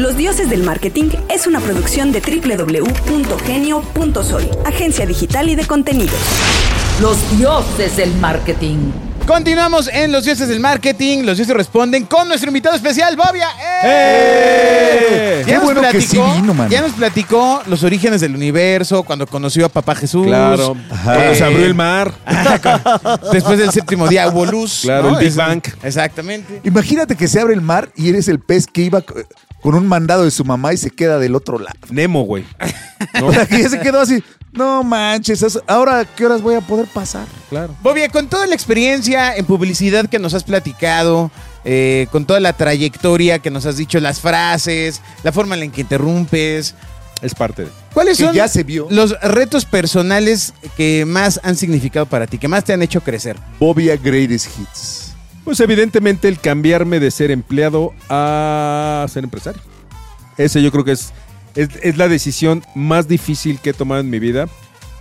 Los 0.00 0.16
Dioses 0.16 0.48
del 0.48 0.62
Marketing 0.62 1.10
es 1.28 1.46
una 1.46 1.60
producción 1.60 2.10
de 2.10 2.22
www.genio.soy, 2.22 4.48
agencia 4.64 5.04
digital 5.04 5.50
y 5.50 5.56
de 5.56 5.66
contenidos. 5.66 6.16
Los 7.02 7.18
dioses 7.36 7.98
del 7.98 8.10
marketing. 8.14 8.92
Continuamos 9.26 9.90
en 9.92 10.10
Los 10.10 10.24
Dioses 10.24 10.48
del 10.48 10.58
Marketing. 10.58 11.24
Los 11.24 11.36
Dioses 11.36 11.54
responden 11.54 12.06
con 12.06 12.28
nuestro 12.28 12.48
invitado 12.48 12.76
especial, 12.76 13.14
Bobia. 13.14 13.48
¡Eh! 13.84 13.84
¡Eh! 13.84 15.36
Ya, 15.40 15.44
Qué 15.44 15.54
nos 15.56 15.64
bueno 15.64 15.82
que 15.82 16.00
sí 16.00 16.16
platicó, 16.16 16.34
vino, 16.40 16.54
mano. 16.54 16.70
ya 16.70 16.80
nos 16.80 16.92
platicó 16.92 17.62
los 17.66 17.84
orígenes 17.84 18.22
del 18.22 18.34
universo, 18.34 19.02
cuando 19.02 19.26
conoció 19.26 19.66
a 19.66 19.68
Papá 19.68 19.96
Jesús. 19.96 20.26
Claro. 20.26 20.78
Cuando 21.04 21.34
se 21.34 21.44
abrió 21.44 21.66
el 21.66 21.74
mar. 21.74 22.10
Después 23.32 23.58
del 23.58 23.70
séptimo 23.70 24.08
día 24.08 24.26
hubo 24.28 24.46
luz. 24.46 24.78
Claro, 24.80 25.10
¿no? 25.10 25.18
el 25.18 25.26
Big 25.26 25.34
Bang. 25.34 25.60
Exactamente. 25.82 26.62
Imagínate 26.64 27.16
que 27.16 27.28
se 27.28 27.38
abre 27.38 27.52
el 27.52 27.60
mar 27.60 27.92
y 27.96 28.08
eres 28.08 28.28
el 28.28 28.40
pez 28.40 28.66
que 28.66 28.80
iba 28.80 29.04
con 29.62 29.74
un 29.74 29.86
mandado 29.86 30.24
de 30.24 30.30
su 30.30 30.44
mamá 30.44 30.72
y 30.72 30.76
se 30.76 30.90
queda 30.90 31.18
del 31.18 31.34
otro 31.34 31.58
lado. 31.58 31.78
Nemo, 31.90 32.22
güey. 32.22 32.44
O 33.22 33.32
sea, 33.32 33.46
que 33.46 33.62
ya 33.62 33.68
se 33.70 33.80
quedó 33.80 34.00
así. 34.00 34.22
No 34.52 34.82
manches, 34.82 35.58
ahora 35.66 36.04
qué 36.04 36.26
horas 36.26 36.42
voy 36.42 36.54
a 36.54 36.60
poder 36.60 36.86
pasar. 36.86 37.26
Claro. 37.48 37.74
Bobia, 37.82 38.08
con 38.10 38.28
toda 38.28 38.46
la 38.46 38.54
experiencia 38.54 39.34
en 39.36 39.46
publicidad 39.46 40.06
que 40.06 40.18
nos 40.18 40.34
has 40.34 40.44
platicado, 40.44 41.30
eh, 41.64 42.08
con 42.12 42.26
toda 42.26 42.40
la 42.40 42.52
trayectoria 42.52 43.38
que 43.38 43.50
nos 43.50 43.64
has 43.64 43.76
dicho, 43.78 44.00
las 44.00 44.20
frases, 44.20 45.00
la 45.22 45.32
forma 45.32 45.54
en 45.54 45.60
la 45.66 45.72
que 45.72 45.80
interrumpes, 45.80 46.74
Es 47.22 47.34
parte 47.34 47.64
de. 47.64 47.68
¿cuáles 47.94 48.18
Que 48.18 48.24
son 48.24 48.34
ya 48.34 48.48
se 48.48 48.62
vio. 48.64 48.86
los 48.90 49.18
retos 49.20 49.64
personales 49.64 50.52
que 50.76 51.04
más 51.06 51.40
han 51.42 51.56
significado 51.56 52.04
para 52.06 52.26
ti, 52.26 52.36
que 52.38 52.48
más 52.48 52.64
te 52.64 52.72
han 52.74 52.82
hecho 52.82 53.00
crecer? 53.02 53.36
Bobia 53.58 53.96
Greatest 53.96 54.48
Hits. 54.58 54.99
Pues 55.44 55.58
evidentemente 55.60 56.28
el 56.28 56.38
cambiarme 56.38 57.00
de 57.00 57.10
ser 57.10 57.30
empleado 57.30 57.92
a 58.08 59.06
ser 59.10 59.24
empresario. 59.24 59.60
Ese 60.36 60.62
yo 60.62 60.70
creo 60.70 60.84
que 60.84 60.92
es, 60.92 61.12
es, 61.56 61.68
es 61.82 61.96
la 61.96 62.08
decisión 62.08 62.62
más 62.74 63.08
difícil 63.08 63.58
que 63.60 63.70
he 63.70 63.74
tomado 63.74 64.00
en 64.00 64.10
mi 64.10 64.18
vida. 64.18 64.48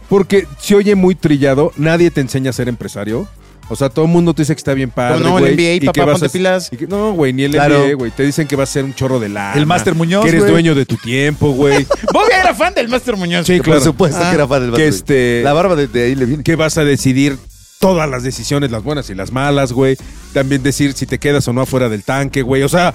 Porque 0.07 0.47
se 0.59 0.73
oye 0.75 0.95
muy 0.95 1.13
trillado, 1.13 1.71
nadie 1.77 2.09
te 2.09 2.21
enseña 2.21 2.49
a 2.49 2.53
ser 2.53 2.67
empresario. 2.67 3.27
O 3.71 3.75
sea, 3.75 3.89
todo 3.89 4.05
el 4.05 4.11
mundo 4.11 4.33
te 4.33 4.41
dice 4.41 4.55
que 4.55 4.57
está 4.59 4.73
bien 4.73 4.89
padre, 4.89 5.17
Pero 5.19 5.29
no, 5.29 5.37
el 5.37 5.43
güey, 5.43 5.53
MBA, 5.53 5.73
y 5.75 5.79
papá, 5.81 5.91
que 5.93 5.99
vas 6.01 6.13
ponte 6.13 6.25
a- 6.25 6.29
pilas. 6.31 6.69
y 6.71 6.77
que- 6.77 6.87
no, 6.87 7.13
güey, 7.13 7.33
ni 7.33 7.43
el 7.43 7.51
Claro. 7.51 7.81
MBA, 7.85 7.93
güey. 7.93 8.09
Te 8.11 8.23
dicen 8.23 8.47
que 8.47 8.55
vas 8.55 8.69
a 8.69 8.73
ser 8.73 8.83
un 8.85 8.95
chorro 8.95 9.19
de 9.19 9.29
la. 9.29 9.53
El 9.53 9.67
Máster 9.67 9.93
Muñoz, 9.93 10.23
Que 10.23 10.29
eres 10.29 10.41
güey. 10.41 10.51
dueño 10.53 10.73
de 10.73 10.87
tu 10.87 10.97
tiempo, 10.97 11.51
güey. 11.51 11.85
Bobia 12.11 12.39
era 12.41 12.55
fan 12.55 12.73
del 12.73 12.87
Master 12.89 13.15
Muñoz. 13.15 13.45
Sí, 13.45 13.59
claro. 13.59 13.79
Por 13.79 13.83
supuesto 13.87 14.17
Ah, 14.19 14.29
que 14.31 14.35
era 14.35 14.47
fan 14.47 14.61
del 14.63 14.71
que 14.71 14.85
Master. 14.87 14.87
este- 14.95 15.41
La 15.43 15.53
barba 15.53 15.75
de, 15.75 15.87
de 15.87 16.03
ahí 16.05 16.15
le 16.15 16.25
viene. 16.25 16.43
que 16.43 16.55
vas 16.55 16.79
a 16.79 16.83
decidir 16.83 17.37
todas 17.79 18.09
las 18.09 18.23
decisiones, 18.23 18.71
las 18.71 18.83
buenas 18.83 19.09
y 19.09 19.15
las 19.15 19.31
malas, 19.31 19.71
güey. 19.71 19.97
También 20.33 20.61
decir 20.61 20.93
si 20.93 21.05
te 21.05 21.17
quedas 21.17 21.47
o 21.47 21.53
no 21.53 21.61
afuera 21.61 21.89
del 21.89 22.03
tanque, 22.03 22.41
güey. 22.41 22.61
O 22.63 22.69
sea, 22.69 22.93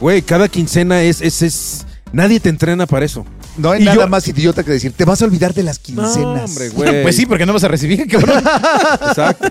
güey, 0.00 0.22
cada 0.22 0.48
quincena 0.48 1.02
es, 1.02 1.20
es, 1.20 1.42
es... 1.42 1.86
Nadie 2.12 2.38
te 2.38 2.48
entrena 2.48 2.86
para 2.86 3.04
eso. 3.04 3.26
No 3.58 3.70
hay 3.72 3.82
Y 3.82 3.84
nada 3.84 3.96
yo- 4.04 4.08
más 4.08 4.26
idiota 4.28 4.62
que 4.62 4.70
decir, 4.70 4.92
te 4.92 5.04
vas 5.04 5.20
a 5.20 5.24
olvidar 5.24 5.52
de 5.52 5.64
las 5.64 5.78
quincenas. 5.80 6.16
No, 6.16 6.44
hombre, 6.44 6.68
güey. 6.74 7.02
Pues 7.02 7.16
sí, 7.16 7.26
porque 7.26 7.44
no 7.44 7.52
vas 7.52 7.64
a 7.64 7.68
recibir, 7.68 8.06
cabrón. 8.10 8.42
Exacto. 9.08 9.48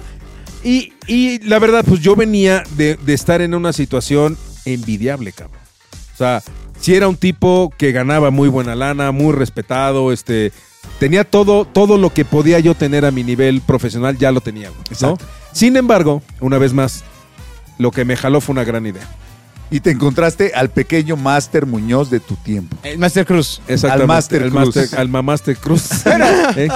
Y, 0.63 0.93
y 1.07 1.39
la 1.39 1.59
verdad, 1.59 1.83
pues 1.85 1.99
yo 1.99 2.15
venía 2.15 2.63
de, 2.77 2.95
de 2.95 3.13
estar 3.13 3.41
en 3.41 3.53
una 3.53 3.73
situación 3.73 4.37
envidiable, 4.63 5.33
cabrón. 5.33 5.59
O 6.13 6.17
sea, 6.17 6.41
si 6.79 6.95
era 6.95 7.09
un 7.09 7.17
tipo 7.17 7.73
que 7.77 7.91
ganaba 7.91 8.29
muy 8.31 8.47
buena 8.47 8.75
lana, 8.75 9.11
muy 9.11 9.33
respetado, 9.33 10.13
este, 10.13 10.53
tenía 10.99 11.23
todo, 11.23 11.65
todo 11.65 11.97
lo 11.97 12.13
que 12.13 12.25
podía 12.25 12.59
yo 12.59 12.75
tener 12.75 13.05
a 13.05 13.11
mi 13.11 13.23
nivel 13.23 13.61
profesional, 13.61 14.17
ya 14.17 14.31
lo 14.31 14.41
tenía, 14.41 14.69
güey, 14.69 14.79
¿no? 14.81 14.91
Exacto. 14.91 15.25
Sin 15.51 15.75
embargo, 15.77 16.21
una 16.39 16.57
vez 16.57 16.73
más, 16.73 17.03
lo 17.77 17.91
que 17.91 18.05
me 18.05 18.15
jaló 18.15 18.41
fue 18.41 18.53
una 18.53 18.63
gran 18.63 18.85
idea. 18.85 19.07
Y 19.71 19.79
te 19.79 19.89
encontraste 19.89 20.51
al 20.53 20.69
pequeño 20.69 21.15
Master 21.17 21.65
Muñoz 21.65 22.11
de 22.11 22.19
tu 22.19 22.35
tiempo. 22.35 22.77
El 22.83 22.99
Master 22.99 23.25
Cruz. 23.25 23.59
Exactamente. 23.67 24.01
Al 24.03 24.07
Master 24.07 24.41
El 24.43 24.51
Cruz. 24.51 24.75
Master- 24.75 24.99
al 24.99 25.09
Mamaster 25.09 25.57
Cruz. 25.57 25.89
¿Eh? 26.55 26.67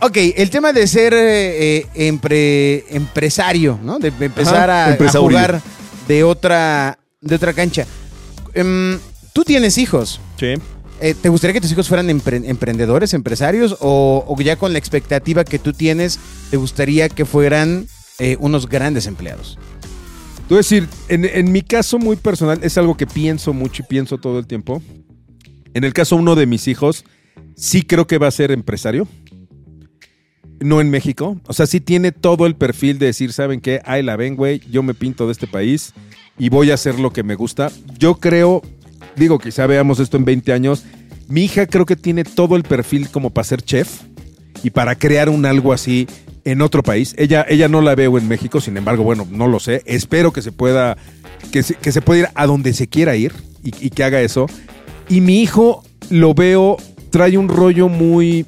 Ok, 0.00 0.16
el 0.36 0.50
tema 0.50 0.72
de 0.72 0.86
ser 0.88 1.14
eh, 1.14 1.86
eh, 1.94 2.10
empre- 2.12 2.84
empresario, 2.90 3.78
¿no? 3.84 3.98
De 4.00 4.08
empezar 4.08 4.68
a- 4.68 4.96
jugar 5.12 5.60
de 6.08 6.24
otra, 6.24 6.98
de 7.20 7.34
otra 7.36 7.52
cancha. 7.52 7.86
Em, 8.54 8.98
Tú 9.32 9.44
tienes 9.44 9.78
hijos. 9.78 10.20
Sí. 10.40 10.54
Eh, 11.00 11.14
¿Te 11.14 11.28
gustaría 11.28 11.54
que 11.54 11.60
tus 11.60 11.70
hijos 11.70 11.88
fueran 11.88 12.08
empre- 12.08 12.42
emprendedores, 12.44 13.14
empresarios? 13.14 13.76
O, 13.80 14.36
ya 14.40 14.56
con 14.56 14.72
la 14.72 14.78
expectativa 14.78 15.44
que 15.44 15.58
tú 15.58 15.72
tienes, 15.72 16.18
te 16.50 16.56
gustaría 16.56 17.08
que 17.08 17.24
fueran 17.24 17.86
eh, 18.18 18.36
unos 18.40 18.68
grandes 18.68 19.06
empleados? 19.06 19.58
A 20.50 20.54
decir, 20.54 20.88
en, 21.08 21.24
en 21.24 21.52
mi 21.52 21.62
caso 21.62 21.98
muy 21.98 22.16
personal, 22.16 22.58
es 22.62 22.78
algo 22.78 22.96
que 22.96 23.06
pienso 23.06 23.52
mucho 23.52 23.82
y 23.82 23.86
pienso 23.86 24.18
todo 24.18 24.38
el 24.38 24.46
tiempo. 24.46 24.82
En 25.74 25.84
el 25.84 25.92
caso 25.92 26.16
uno 26.16 26.34
de 26.34 26.46
mis 26.46 26.66
hijos, 26.66 27.04
sí 27.54 27.82
creo 27.82 28.06
que 28.06 28.18
va 28.18 28.26
a 28.28 28.32
ser 28.32 28.50
empresario. 28.50 29.06
No 30.60 30.80
en 30.80 30.90
México. 30.90 31.38
O 31.46 31.52
sea, 31.52 31.66
sí 31.66 31.80
tiene 31.80 32.10
todo 32.10 32.46
el 32.46 32.56
perfil 32.56 32.98
de 32.98 33.06
decir, 33.06 33.32
¿saben 33.32 33.60
qué? 33.60 33.80
Ahí 33.84 34.02
la 34.02 34.16
ven, 34.16 34.34
güey. 34.34 34.60
Yo 34.70 34.82
me 34.82 34.94
pinto 34.94 35.26
de 35.26 35.32
este 35.32 35.46
país 35.46 35.92
y 36.38 36.48
voy 36.48 36.70
a 36.72 36.74
hacer 36.74 36.98
lo 36.98 37.12
que 37.12 37.22
me 37.22 37.36
gusta. 37.36 37.70
Yo 37.98 38.16
creo, 38.16 38.62
digo, 39.18 39.38
quizá 39.38 39.66
veamos 39.66 40.00
esto 40.00 40.16
en 40.16 40.24
20 40.24 40.52
años. 40.52 40.84
Mi 41.28 41.44
hija 41.44 41.66
creo 41.66 41.84
que 41.84 41.96
tiene 41.96 42.24
todo 42.24 42.56
el 42.56 42.62
perfil 42.62 43.10
como 43.10 43.30
para 43.30 43.44
ser 43.44 43.62
chef 43.62 44.02
y 44.62 44.70
para 44.70 44.94
crear 44.94 45.28
un 45.28 45.44
algo 45.44 45.72
así 45.72 46.06
en 46.44 46.62
otro 46.62 46.82
país. 46.82 47.14
Ella, 47.18 47.44
ella 47.48 47.68
no 47.68 47.82
la 47.82 47.94
veo 47.94 48.16
en 48.16 48.26
México, 48.28 48.60
sin 48.60 48.76
embargo, 48.76 49.04
bueno, 49.04 49.26
no 49.30 49.46
lo 49.46 49.60
sé. 49.60 49.82
Espero 49.84 50.32
que 50.32 50.40
se 50.40 50.52
pueda, 50.52 50.96
que 51.52 51.62
se, 51.62 51.74
que 51.74 51.92
se 51.92 52.00
pueda 52.00 52.20
ir 52.20 52.28
a 52.34 52.46
donde 52.46 52.72
se 52.72 52.88
quiera 52.88 53.16
ir 53.16 53.34
y, 53.62 53.72
y 53.86 53.90
que 53.90 54.04
haga 54.04 54.20
eso. 54.20 54.46
Y 55.08 55.20
mi 55.20 55.42
hijo 55.42 55.82
lo 56.10 56.34
veo, 56.34 56.78
trae 57.10 57.36
un 57.36 57.48
rollo 57.48 57.88
muy, 57.88 58.46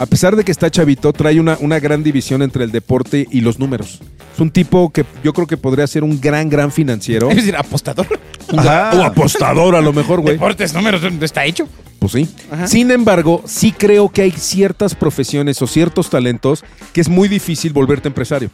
a 0.00 0.06
pesar 0.06 0.34
de 0.34 0.44
que 0.44 0.50
está 0.50 0.70
chavito, 0.70 1.12
trae 1.12 1.38
una, 1.38 1.58
una 1.60 1.78
gran 1.78 2.02
división 2.02 2.40
entre 2.40 2.64
el 2.64 2.72
deporte 2.72 3.26
y 3.30 3.42
los 3.42 3.58
números. 3.58 4.00
Es 4.32 4.40
un 4.40 4.50
tipo 4.50 4.90
que 4.90 5.04
yo 5.22 5.34
creo 5.34 5.46
que 5.46 5.58
podría 5.58 5.86
ser 5.86 6.04
un 6.04 6.18
gran, 6.18 6.48
gran 6.48 6.72
financiero. 6.72 7.28
Es 7.28 7.36
decir, 7.36 7.54
apostador. 7.54 8.06
Ajá. 8.56 8.92
O 8.94 9.02
apostador 9.04 9.76
a 9.76 9.82
lo 9.82 9.92
mejor, 9.92 10.22
güey. 10.22 10.36
Deportes, 10.36 10.72
números, 10.72 11.02
¿dónde 11.02 11.26
está 11.26 11.44
hecho? 11.44 11.68
Pues 11.98 12.12
sí. 12.12 12.26
Ajá. 12.50 12.66
Sin 12.66 12.90
embargo, 12.90 13.42
sí 13.44 13.72
creo 13.72 14.08
que 14.08 14.22
hay 14.22 14.30
ciertas 14.30 14.94
profesiones 14.94 15.60
o 15.60 15.66
ciertos 15.66 16.08
talentos 16.08 16.64
que 16.94 17.02
es 17.02 17.10
muy 17.10 17.28
difícil 17.28 17.74
volverte 17.74 18.08
empresario. 18.08 18.48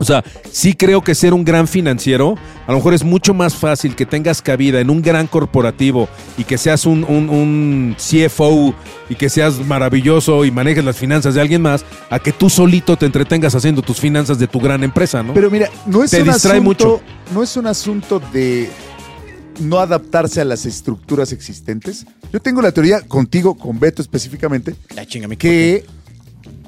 O 0.00 0.04
sea, 0.04 0.22
sí 0.52 0.74
creo 0.74 1.02
que 1.02 1.14
ser 1.14 1.34
un 1.34 1.44
gran 1.44 1.66
financiero, 1.66 2.36
a 2.66 2.70
lo 2.72 2.78
mejor 2.78 2.94
es 2.94 3.02
mucho 3.02 3.34
más 3.34 3.56
fácil 3.56 3.96
que 3.96 4.06
tengas 4.06 4.40
cabida 4.40 4.80
en 4.80 4.90
un 4.90 5.02
gran 5.02 5.26
corporativo 5.26 6.08
y 6.36 6.44
que 6.44 6.56
seas 6.56 6.86
un, 6.86 7.02
un- 7.04 7.28
un 7.28 7.96
CFO 7.98 8.74
y 9.08 9.16
que 9.16 9.28
seas 9.28 9.58
maravilloso 9.66 10.44
y 10.44 10.50
manejes 10.52 10.84
las 10.84 10.96
finanzas 10.96 11.34
de 11.34 11.40
alguien 11.40 11.62
más, 11.62 11.84
a 12.10 12.18
que 12.20 12.30
tú 12.32 12.48
solito 12.48 12.96
te 12.96 13.06
entretengas 13.06 13.54
haciendo 13.56 13.82
tus 13.82 13.98
finanzas 13.98 14.38
de 14.38 14.46
tu 14.46 14.60
gran 14.60 14.84
empresa, 14.84 15.22
¿no? 15.22 15.34
Pero 15.34 15.50
mira, 15.50 15.68
no 15.86 16.04
es 16.04 16.10
Te 16.12 16.22
un 16.22 16.28
distrae 16.28 16.58
asunto, 16.60 16.62
mucho. 16.62 17.00
no 17.34 17.42
es 17.42 17.56
un 17.56 17.66
asunto 17.66 18.22
de 18.32 18.70
no 19.60 19.80
adaptarse 19.80 20.40
a 20.40 20.44
las 20.44 20.64
estructuras 20.66 21.32
existentes. 21.32 22.06
Yo 22.32 22.38
tengo 22.40 22.62
la 22.62 22.70
teoría 22.70 23.00
contigo, 23.00 23.56
con 23.56 23.80
Beto 23.80 24.00
específicamente, 24.02 24.76
La 24.94 25.04
chinga, 25.06 25.26
que 25.34 25.84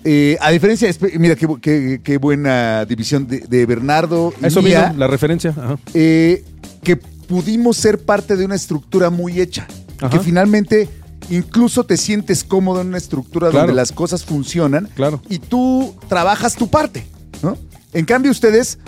eh, 0.05 0.37
a 0.41 0.51
diferencia, 0.51 0.89
mira 1.19 1.37
qué, 1.37 1.47
qué- 1.61 2.01
qué 2.03 2.17
buena 2.19 2.85
división 2.87 3.27
de, 3.27 3.41
de 3.41 3.67
Bernardo 3.67 4.33
y 4.41 4.47
Eso 4.47 4.63
mía, 4.63 4.95
la 4.97 5.07
referencia. 5.07 5.51
Ajá. 5.51 5.79
eh, 5.95 6.45
que 6.83 6.97
pudimos 6.97 7.77
ser 7.77 7.99
parte 8.05 8.37
de 8.37 8.45
una 8.45 8.55
estructura 8.55 9.11
muy 9.11 9.41
hecha, 9.41 9.67
Ajá. 10.01 10.11
que 10.11 10.21
finalmente 10.21 10.89
incluso 11.29 11.85
te 11.85 11.97
sientes 11.97 12.43
cómodo 12.43 12.81
en 12.81 12.89
una 12.89 12.99
estructura 12.99 13.51
Claro. 13.51 13.67
donde 13.67 13.77
las 13.77 13.93
cosas 13.93 14.25
funcionan 14.25 14.89
Claro. 14.95 15.23
y 15.29 15.39
tú 15.39 15.95
trabajas 16.09 16.57
tu 16.57 16.69
parte, 16.69 17.05
¿no? 17.43 17.57
En 17.93 18.05
cambio 18.05 18.31
ustedes, 18.31 18.79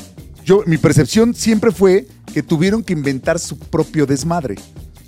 yo 0.44 0.62
mi 0.66 0.76
percepción 0.78 1.34
siempre 1.34 1.70
fue 1.70 2.06
que 2.32 2.42
tuvieron 2.42 2.82
que 2.82 2.94
inventar 2.94 3.38
su 3.38 3.58
propio 3.58 4.06
desmadre, 4.06 4.56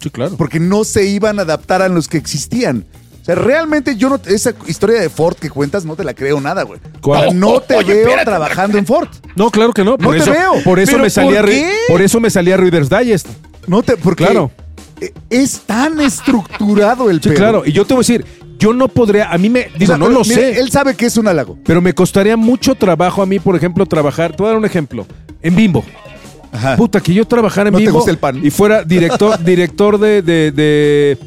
Sí, 0.00 0.10
claro. 0.10 0.36
porque 0.36 0.60
no 0.60 0.84
se 0.84 1.06
iban 1.06 1.38
a 1.38 1.42
adaptar 1.42 1.80
a 1.82 1.88
los 1.88 2.06
que 2.08 2.18
existían. 2.18 2.84
O 3.24 3.26
sea, 3.26 3.36
realmente 3.36 3.96
yo 3.96 4.10
no 4.10 4.20
esa 4.26 4.52
historia 4.66 5.00
de 5.00 5.08
Ford 5.08 5.34
que 5.36 5.48
cuentas 5.48 5.86
no 5.86 5.96
te 5.96 6.04
la 6.04 6.12
creo 6.12 6.42
nada, 6.42 6.62
güey. 6.64 6.78
¿Cuál? 7.00 7.40
No 7.40 7.58
te 7.60 7.76
Oye, 7.76 7.94
veo 7.94 8.02
espérate. 8.02 8.26
trabajando 8.26 8.76
en 8.76 8.84
Ford. 8.84 9.08
No, 9.34 9.50
claro 9.50 9.72
que 9.72 9.82
no. 9.82 9.96
Por 9.96 10.14
No 10.18 10.22
te 10.24 10.30
veo. 10.30 10.52
Por 10.62 10.78
eso 10.78 10.92
¿Pero 10.92 11.04
me 11.04 11.08
salía 11.10 11.40
por 11.40 11.50
por 11.88 12.02
eso 12.02 12.20
me 12.20 12.28
salía 12.28 12.58
Reader's 12.58 12.90
Digest. 12.90 13.26
No 13.66 13.82
te 13.82 13.96
porque 13.96 14.24
Claro. 14.26 14.50
eh, 15.00 15.14
es 15.30 15.60
tan 15.60 16.00
estructurado 16.00 17.08
el 17.08 17.22
Sí, 17.22 17.30
pedo. 17.30 17.38
claro. 17.38 17.62
Y 17.64 17.72
yo 17.72 17.86
te 17.86 17.94
voy 17.94 18.00
a 18.00 18.02
decir, 18.06 18.26
yo 18.58 18.74
no 18.74 18.88
podría, 18.88 19.30
a 19.32 19.38
mí 19.38 19.48
me, 19.48 19.68
O 19.74 19.78
digo, 19.78 19.86
sea, 19.86 19.96
no 19.96 20.08
lo 20.10 20.20
mira, 20.20 20.34
sé, 20.34 20.60
Él 20.60 20.70
sabe 20.70 20.94
que 20.94 21.06
es 21.06 21.16
un 21.16 21.26
halago. 21.26 21.56
pero 21.64 21.80
me 21.80 21.94
costaría 21.94 22.36
mucho 22.36 22.74
trabajo 22.74 23.22
a 23.22 23.26
mí, 23.26 23.38
por 23.38 23.56
ejemplo, 23.56 23.86
trabajar, 23.86 24.32
te 24.32 24.42
voy 24.42 24.46
a 24.46 24.50
dar 24.50 24.58
un 24.58 24.66
ejemplo, 24.66 25.06
en 25.40 25.56
Bimbo. 25.56 25.82
Ajá. 26.52 26.76
Puta, 26.76 27.00
que 27.00 27.12
yo 27.14 27.24
trabajara 27.26 27.68
en 27.68 27.72
¿No 27.72 27.78
te 27.78 27.84
Bimbo 27.84 27.98
gusta 27.98 28.10
el 28.12 28.18
pan? 28.18 28.38
y 28.44 28.50
fuera 28.50 28.84
director, 28.84 29.38
director 29.42 29.98
de, 29.98 30.20
de, 30.22 30.52
de- 30.52 31.18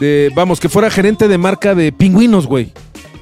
de- 0.00 0.30
vamos, 0.34 0.60
que 0.60 0.68
fuera 0.68 0.90
gerente 0.90 1.28
de 1.28 1.38
marca 1.38 1.74
de 1.74 1.92
pingüinos, 1.92 2.46
güey. 2.46 2.72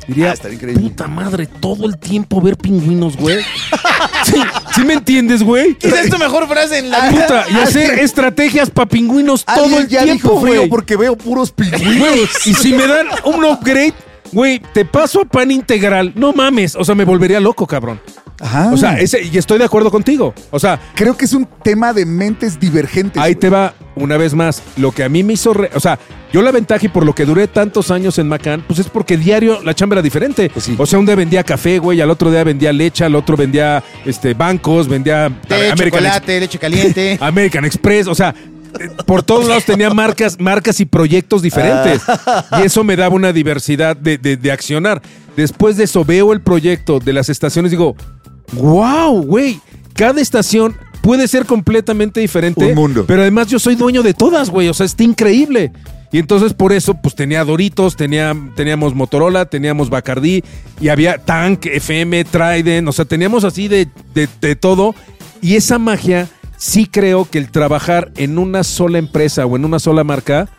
Diría, 0.08 0.30
Ah, 0.30 0.32
estaría 0.34 0.56
increíble. 0.56 0.82
puta 0.82 1.06
madre, 1.06 1.46
todo 1.46 1.86
el 1.86 1.96
tiempo 1.96 2.40
ver 2.40 2.56
pingüinos, 2.56 3.16
güey. 3.16 3.38
sí, 4.24 4.34
¿sí 4.74 4.84
me 4.84 4.94
entiendes, 4.94 5.44
güey? 5.44 5.76
Esa 5.80 6.00
es 6.00 6.10
tu 6.10 6.18
mejor 6.18 6.48
frase 6.48 6.78
en 6.78 6.90
la 6.90 7.08
vida. 7.08 7.22
Puta, 7.26 7.44
y 7.50 7.54
hacer 7.56 8.00
estrategias 8.00 8.68
para 8.68 8.88
pingüinos 8.88 9.44
todo 9.44 9.78
el 9.78 9.86
ya 9.88 10.02
tiempo, 10.02 10.28
dijo 10.30 10.40
güey. 10.40 10.68
porque 10.68 10.96
veo 10.96 11.16
puros 11.16 11.52
pingüinos. 11.52 12.46
y 12.46 12.54
si 12.54 12.72
me 12.72 12.86
dan 12.88 13.06
un 13.24 13.44
upgrade, 13.44 13.94
güey, 14.32 14.60
te 14.74 14.84
paso 14.84 15.20
a 15.20 15.24
pan 15.24 15.52
integral. 15.52 16.12
No 16.16 16.32
mames, 16.32 16.74
o 16.74 16.84
sea, 16.84 16.96
me 16.96 17.04
volvería 17.04 17.38
loco, 17.38 17.64
cabrón. 17.68 18.00
Ajá. 18.42 18.70
O 18.72 18.76
sea, 18.76 18.98
ese, 18.98 19.22
y 19.22 19.38
estoy 19.38 19.58
de 19.58 19.64
acuerdo 19.64 19.90
contigo. 19.90 20.34
O 20.50 20.58
sea, 20.58 20.78
creo 20.94 21.16
que 21.16 21.24
es 21.26 21.32
un 21.32 21.46
tema 21.62 21.92
de 21.92 22.04
mentes 22.04 22.58
divergentes. 22.60 23.22
ahí 23.22 23.32
güey. 23.34 23.40
te 23.40 23.48
va 23.48 23.72
una 23.94 24.16
vez 24.16 24.34
más. 24.34 24.62
Lo 24.76 24.90
que 24.92 25.04
a 25.04 25.08
mí 25.08 25.22
me 25.22 25.34
hizo. 25.34 25.54
re- 25.54 25.70
o 25.74 25.80
sea, 25.80 25.98
yo 26.32 26.42
la 26.42 26.50
ventaja 26.50 26.84
y 26.84 26.88
por 26.88 27.06
lo 27.06 27.14
que 27.14 27.24
duré 27.24 27.46
tantos 27.46 27.90
años 27.92 28.18
en 28.18 28.26
Macán, 28.28 28.64
pues 28.66 28.80
es 28.80 28.88
porque 28.88 29.16
diario 29.16 29.62
la 29.62 29.74
chamba 29.74 29.94
era 29.94 30.02
diferente. 30.02 30.50
Pues 30.50 30.64
sí. 30.64 30.74
O 30.76 30.84
sea, 30.86 30.98
un 30.98 31.06
día 31.06 31.14
vendía 31.14 31.44
café, 31.44 31.78
güey, 31.78 32.00
al 32.00 32.10
otro 32.10 32.30
día 32.30 32.42
vendía 32.42 32.72
leche, 32.72 33.04
al 33.04 33.14
otro 33.14 33.36
vendía 33.36 33.82
este, 34.04 34.34
bancos, 34.34 34.88
vendía 34.88 35.30
Té, 35.46 35.70
American, 35.70 36.00
chocolate, 36.00 36.40
leche 36.40 36.58
caliente. 36.58 37.18
American 37.20 37.64
Express. 37.64 38.08
O 38.08 38.14
sea, 38.14 38.34
por 39.06 39.22
todos 39.22 39.46
lados 39.46 39.64
tenía 39.66 39.90
marcas, 39.90 40.40
marcas 40.40 40.80
y 40.80 40.86
proyectos 40.86 41.42
diferentes. 41.42 42.02
Ah. 42.08 42.60
Y 42.60 42.66
eso 42.66 42.82
me 42.82 42.96
daba 42.96 43.14
una 43.14 43.32
diversidad 43.32 43.96
de, 43.96 44.18
de- 44.18 44.36
de 44.36 44.50
accionar. 44.50 45.00
Después 45.36 45.76
de 45.76 45.84
eso, 45.84 46.04
veo 46.04 46.32
el 46.32 46.40
proyecto 46.40 46.98
de 46.98 47.12
las 47.12 47.28
estaciones 47.28 47.70
y 47.72 47.76
digo, 47.76 47.94
wow, 48.52 49.22
güey, 49.22 49.60
cada 49.94 50.20
estación 50.20 50.74
puede 51.02 51.26
ser 51.28 51.46
completamente 51.46 52.20
diferente. 52.20 52.64
Un 52.66 52.74
mundo. 52.74 53.04
Pero 53.06 53.22
además 53.22 53.48
yo 53.48 53.58
soy 53.58 53.74
dueño 53.74 54.02
de 54.02 54.14
todas, 54.14 54.50
güey. 54.50 54.68
O 54.68 54.74
sea, 54.74 54.86
está 54.86 55.02
increíble. 55.02 55.72
Y 56.12 56.18
entonces 56.18 56.52
por 56.52 56.72
eso, 56.72 56.94
pues 56.94 57.14
tenía 57.14 57.42
Doritos, 57.44 57.96
tenía, 57.96 58.36
teníamos 58.54 58.94
Motorola, 58.94 59.46
teníamos 59.46 59.88
Bacardí, 59.88 60.44
y 60.78 60.88
había 60.90 61.16
Tank, 61.16 61.64
FM, 61.66 62.24
Trident, 62.26 62.86
o 62.86 62.92
sea, 62.92 63.06
teníamos 63.06 63.44
así 63.44 63.66
de, 63.66 63.88
de- 64.14 64.28
de 64.40 64.54
todo. 64.54 64.94
Y 65.40 65.56
esa 65.56 65.78
magia, 65.78 66.28
sí 66.58 66.84
creo 66.86 67.24
que 67.28 67.38
el 67.38 67.50
trabajar 67.50 68.12
en 68.16 68.36
una 68.38 68.62
sola 68.62 68.98
empresa 68.98 69.46
o 69.46 69.56
en 69.56 69.64
una 69.64 69.78
sola 69.78 70.04
marca, 70.04 70.50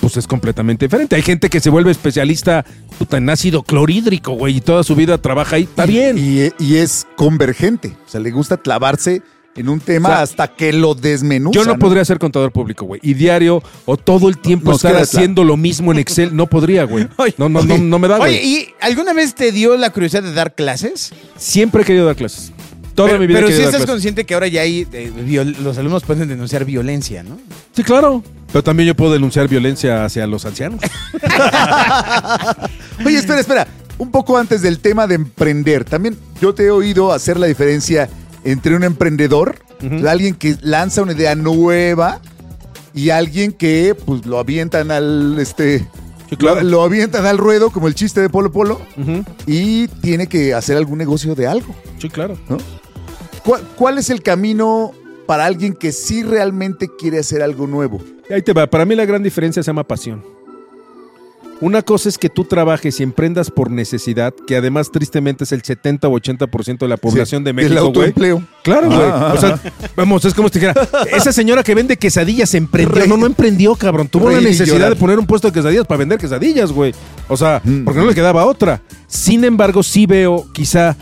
pues 0.00 0.16
es 0.16 0.26
completamente 0.26 0.86
diferente. 0.86 1.16
Hay 1.16 1.22
gente 1.22 1.48
que 1.50 1.60
se 1.60 1.70
vuelve 1.70 1.90
especialista 1.90 2.64
puta, 2.98 3.16
en 3.18 3.28
ácido 3.30 3.62
clorhídrico, 3.62 4.32
güey, 4.32 4.56
y 4.56 4.60
toda 4.60 4.82
su 4.84 4.94
vida 4.94 5.18
trabaja 5.18 5.56
ahí. 5.56 5.64
Está 5.64 5.84
Y- 5.86 5.88
bien. 5.90 6.18
Y, 6.18 6.64
y 6.64 6.76
es 6.76 7.06
convergente. 7.16 7.96
O 8.06 8.08
sea, 8.08 8.20
le 8.20 8.30
gusta 8.30 8.56
clavarse 8.56 9.22
en 9.56 9.68
un 9.68 9.80
tema 9.80 10.08
O 10.08 10.12
sea, 10.12 10.22
hasta 10.22 10.48
que 10.54 10.72
lo 10.72 10.94
desmenuza. 10.94 11.58
Yo 11.58 11.64
no, 11.64 11.78
podría 11.78 12.04
ser 12.04 12.18
contador 12.20 12.52
público, 12.52 12.84
güey. 12.84 13.00
Y 13.02 13.14
diario 13.14 13.60
o 13.86 13.96
todo 13.96 14.28
el 14.28 14.38
tiempo 14.38 14.70
Nos 14.70 14.84
estar 14.84 15.00
haciendo 15.02 15.42
lo 15.42 15.56
mismo 15.56 15.90
en 15.90 15.98
Excel, 15.98 16.36
no 16.36 16.46
podría, 16.46 16.84
güey. 16.84 17.08
Oye, 17.16 17.34
No, 17.38 17.48
no, 17.48 17.62
no, 17.64 17.76
no 17.76 17.98
me 17.98 18.06
da, 18.06 18.18
Oye, 18.20 18.38
güey. 18.38 18.46
¿y 18.46 18.68
alguna 18.80 19.12
vez 19.14 19.34
te 19.34 19.50
dio 19.50 19.76
la 19.76 19.90
curiosidad 19.90 20.22
de 20.22 20.32
dar 20.32 20.54
clases? 20.54 21.12
Siempre 21.36 21.82
he 21.82 21.84
querido 21.84 22.06
dar 22.06 22.14
clases. 22.14 22.52
Toda 22.98 23.08
pero 23.10 23.20
mi 23.20 23.26
vida 23.28 23.38
pero 23.40 23.48
sí 23.50 23.62
dar 23.62 23.72
estás 23.72 23.86
consciente 23.86 24.26
que 24.26 24.34
ahora 24.34 24.48
ya 24.48 24.62
hay, 24.62 24.86
eh, 24.92 25.10
viol- 25.24 25.56
los 25.62 25.78
alumnos 25.78 26.02
pueden 26.02 26.28
denunciar 26.28 26.64
violencia, 26.64 27.22
¿no? 27.22 27.38
Sí, 27.72 27.82
claro. 27.84 28.22
Pero 28.52 28.62
también 28.64 28.88
yo 28.88 28.94
puedo 28.94 29.12
denunciar 29.12 29.46
violencia 29.48 30.04
hacia 30.04 30.26
los 30.26 30.44
ancianos. 30.44 30.80
Oye, 33.04 33.18
espera, 33.18 33.40
espera. 33.40 33.66
Un 33.98 34.10
poco 34.10 34.38
antes 34.38 34.62
del 34.62 34.78
tema 34.80 35.06
de 35.06 35.16
emprender. 35.16 35.84
También 35.84 36.16
yo 36.40 36.54
te 36.54 36.64
he 36.66 36.70
oído 36.70 37.12
hacer 37.12 37.38
la 37.38 37.46
diferencia 37.46 38.08
entre 38.44 38.76
un 38.76 38.84
emprendedor, 38.84 39.56
alguien 40.08 40.34
que 40.34 40.56
lanza 40.62 41.02
una 41.02 41.12
idea 41.12 41.34
nueva 41.34 42.20
y 42.94 43.10
alguien 43.10 43.52
que 43.52 43.94
pues 44.06 44.24
lo 44.26 44.38
avientan 44.38 44.90
al 44.90 45.36
este 45.38 45.86
Sí, 46.30 46.36
claro. 46.36 46.62
lo, 46.62 46.68
lo 46.68 46.82
avientan 46.82 47.26
al 47.26 47.38
ruedo 47.38 47.70
como 47.70 47.88
el 47.88 47.94
chiste 47.94 48.20
de 48.20 48.28
Polo 48.28 48.52
Polo 48.52 48.80
y 49.46 49.88
tiene 49.88 50.26
que 50.26 50.54
hacer 50.54 50.76
algún 50.76 50.98
negocio 50.98 51.34
de 51.34 51.46
algo. 51.46 51.74
Sí, 51.98 52.08
claro. 52.08 52.38
¿no? 52.48 52.58
¿Cuál, 53.48 53.62
cuál 53.76 53.96
es 53.96 54.10
el 54.10 54.22
camino 54.22 54.92
para 55.26 55.46
alguien 55.46 55.72
que 55.72 55.90
sí 55.90 56.22
realmente 56.22 56.90
quiere 56.98 57.18
hacer 57.18 57.40
algo 57.42 57.66
nuevo? 57.66 57.98
Ahí 58.30 58.42
te 58.42 58.52
va. 58.52 58.66
Para 58.66 58.84
mí 58.84 58.94
la 58.94 59.06
gran 59.06 59.22
diferencia 59.22 59.62
se 59.62 59.68
llama 59.68 59.84
pasión. 59.84 60.22
Una 61.62 61.80
cosa 61.80 62.10
es 62.10 62.18
que 62.18 62.28
tú 62.28 62.44
trabajes 62.44 63.00
y 63.00 63.02
emprendas 63.02 63.50
por 63.50 63.70
necesidad, 63.70 64.34
que 64.46 64.54
además 64.56 64.92
tristemente 64.92 65.44
es 65.44 65.52
el 65.52 65.62
70 65.62 66.06
o 66.06 66.12
80% 66.20 66.78
de 66.78 66.88
la 66.88 66.98
población 66.98 67.40
Sí, 67.40 67.44
de 67.44 67.50
el 67.50 67.56
México, 67.56 67.74
güey. 67.74 67.86
autoempleo. 67.86 68.42
Claro, 68.62 68.86
güey. 68.88 69.00
Ah. 69.02 69.32
O 69.34 69.40
sea, 69.40 69.60
vamos, 69.96 70.24
es 70.26 70.34
como 70.34 70.48
si 70.50 70.60
dijera, 70.60 70.74
esa 71.10 71.32
señora 71.32 71.62
que 71.64 71.74
vende 71.74 71.96
quesadillas 71.96 72.54
emprendió. 72.54 73.06
No, 73.06 73.16
no 73.16 73.24
emprendió, 73.24 73.74
cabrón. 73.76 74.08
Tuvo 74.08 74.28
la 74.30 74.42
necesidad 74.42 74.76
llorar. 74.76 74.90
de 74.90 74.96
poner 75.00 75.18
un 75.18 75.26
puesto 75.26 75.48
de 75.48 75.54
quesadillas 75.54 75.86
para 75.86 75.98
vender 75.98 76.18
quesadillas, 76.18 76.70
güey. 76.70 76.94
O 77.28 77.36
sea, 77.36 77.62
Mm. 77.64 77.84
porque 77.84 77.98
no 78.00 78.06
le 78.06 78.14
quedaba 78.14 78.44
otra. 78.44 78.82
Sin 79.08 79.42
embargo, 79.42 79.82
sí 79.82 80.06
veo 80.06 80.46
quizá, 80.52 80.96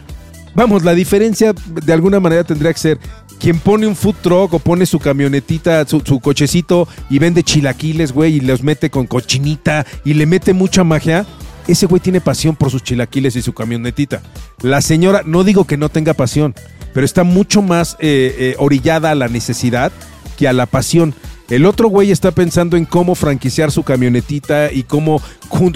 vamos, 0.56 0.82
la 0.82 0.94
diferencia 0.94 1.52
de 1.52 1.92
alguna 1.92 2.18
manera 2.18 2.42
tendría 2.42 2.72
que 2.72 2.80
ser 2.80 2.98
quien 3.38 3.58
pone 3.60 3.86
un 3.86 3.94
food 3.94 4.16
truck 4.22 4.54
o 4.54 4.58
pone 4.58 4.86
su 4.86 4.98
camionetita, 4.98 5.86
su, 5.86 6.02
cochecito 6.20 6.88
y 7.10 7.18
vende 7.18 7.44
chilaquiles, 7.44 8.12
güey, 8.12 8.36
y 8.36 8.40
los 8.40 8.62
mete 8.62 8.90
con 8.90 9.06
cochinita 9.06 9.86
y 10.04 10.14
le 10.14 10.26
mete 10.26 10.54
mucha 10.54 10.82
magia. 10.82 11.26
Ese 11.68 11.86
güey 11.86 12.00
tiene 12.00 12.20
pasión 12.20 12.56
por 12.56 12.70
sus 12.70 12.82
chilaquiles 12.82 13.36
y 13.36 13.42
su 13.42 13.52
camionetita. 13.52 14.22
La 14.62 14.80
señora, 14.80 15.22
no 15.24 15.44
digo 15.44 15.66
que 15.66 15.76
no 15.76 15.90
tenga 15.90 16.14
pasión, 16.14 16.54
pero 16.94 17.04
está 17.04 17.22
mucho 17.22 17.60
más 17.60 17.96
eh, 18.00 18.34
eh, 18.38 18.54
orillada 18.58 19.10
a 19.10 19.14
la 19.14 19.28
necesidad 19.28 19.92
que 20.38 20.48
a 20.48 20.52
la 20.52 20.66
pasión. 20.66 21.14
El 21.48 21.64
otro 21.64 21.88
güey 21.88 22.10
está 22.10 22.32
pensando 22.32 22.76
en 22.76 22.84
cómo 22.86 23.14
franquiciar 23.14 23.70
su 23.70 23.84
camionetita 23.84 24.72
y 24.72 24.82
cómo 24.82 25.22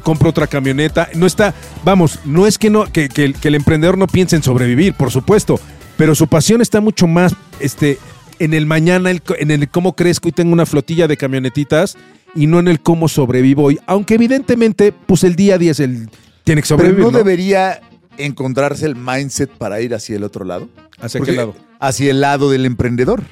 compra 0.03 0.29
otra 0.31 0.47
camioneta. 0.49 1.09
No 1.15 1.27
está, 1.27 1.55
vamos, 1.85 2.19
no 2.25 2.47
es 2.47 2.59
que, 2.59 2.71
no, 2.71 2.87
que, 2.93 3.09
que 3.09 3.25
el- 3.25 3.35
que 3.35 3.49
el 3.49 3.55
emprendedor 3.55 3.97
no 3.97 4.07
piense 4.09 4.35
en 4.37 4.43
sobrevivir, 4.43 4.95
por 4.95 5.11
supuesto, 5.13 5.61
pero 5.97 6.15
su 6.17 6.27
pasión 6.27 6.61
está 6.61 6.81
mucho 6.81 7.07
más 7.07 7.35
este, 7.61 7.99
en 8.41 8.53
el 8.55 8.67
mañana, 8.67 9.11
el 9.11 9.23
en 9.39 9.51
el 9.53 9.69
cómo 9.69 9.95
crezco 9.95 10.29
y 10.29 10.33
tengo 10.33 10.53
una 10.53 10.67
flotilla 10.67 11.07
de 11.07 11.17
camionetitas 11.17 11.97
y 12.35 12.47
no 12.49 12.59
en 12.59 12.67
el 12.69 12.81
cómo 12.81 13.07
sobrevivo 13.09 13.65
hoy. 13.65 13.79
Aunque 13.87 14.15
evidentemente, 14.15 14.93
pues 14.93 15.23
el 15.25 15.37
día 15.37 15.55
a 15.55 15.59
día 15.59 15.71
es 15.73 15.81
el... 15.81 16.09
Tiene 16.43 16.63
que 16.63 16.69
Pero 16.69 16.79
sobrevivir. 16.79 17.05
no, 17.05 17.11
¿no? 17.13 17.19
debería 17.19 17.81
encontrarse 18.19 18.87
el 18.87 18.97
mindset 18.97 19.51
para 19.51 19.81
ir 19.81 19.95
hacia 19.95 20.17
el 20.17 20.25
otro 20.25 20.45
lado. 20.45 20.69
¿Hacia 21.01 21.19
Porque- 21.19 21.33
qué 21.33 21.37
lado? 21.37 21.55
Hacia 21.79 22.11
el 22.11 22.21
lado 22.21 22.51
del 22.51 22.67
emprendedor. 22.67 23.23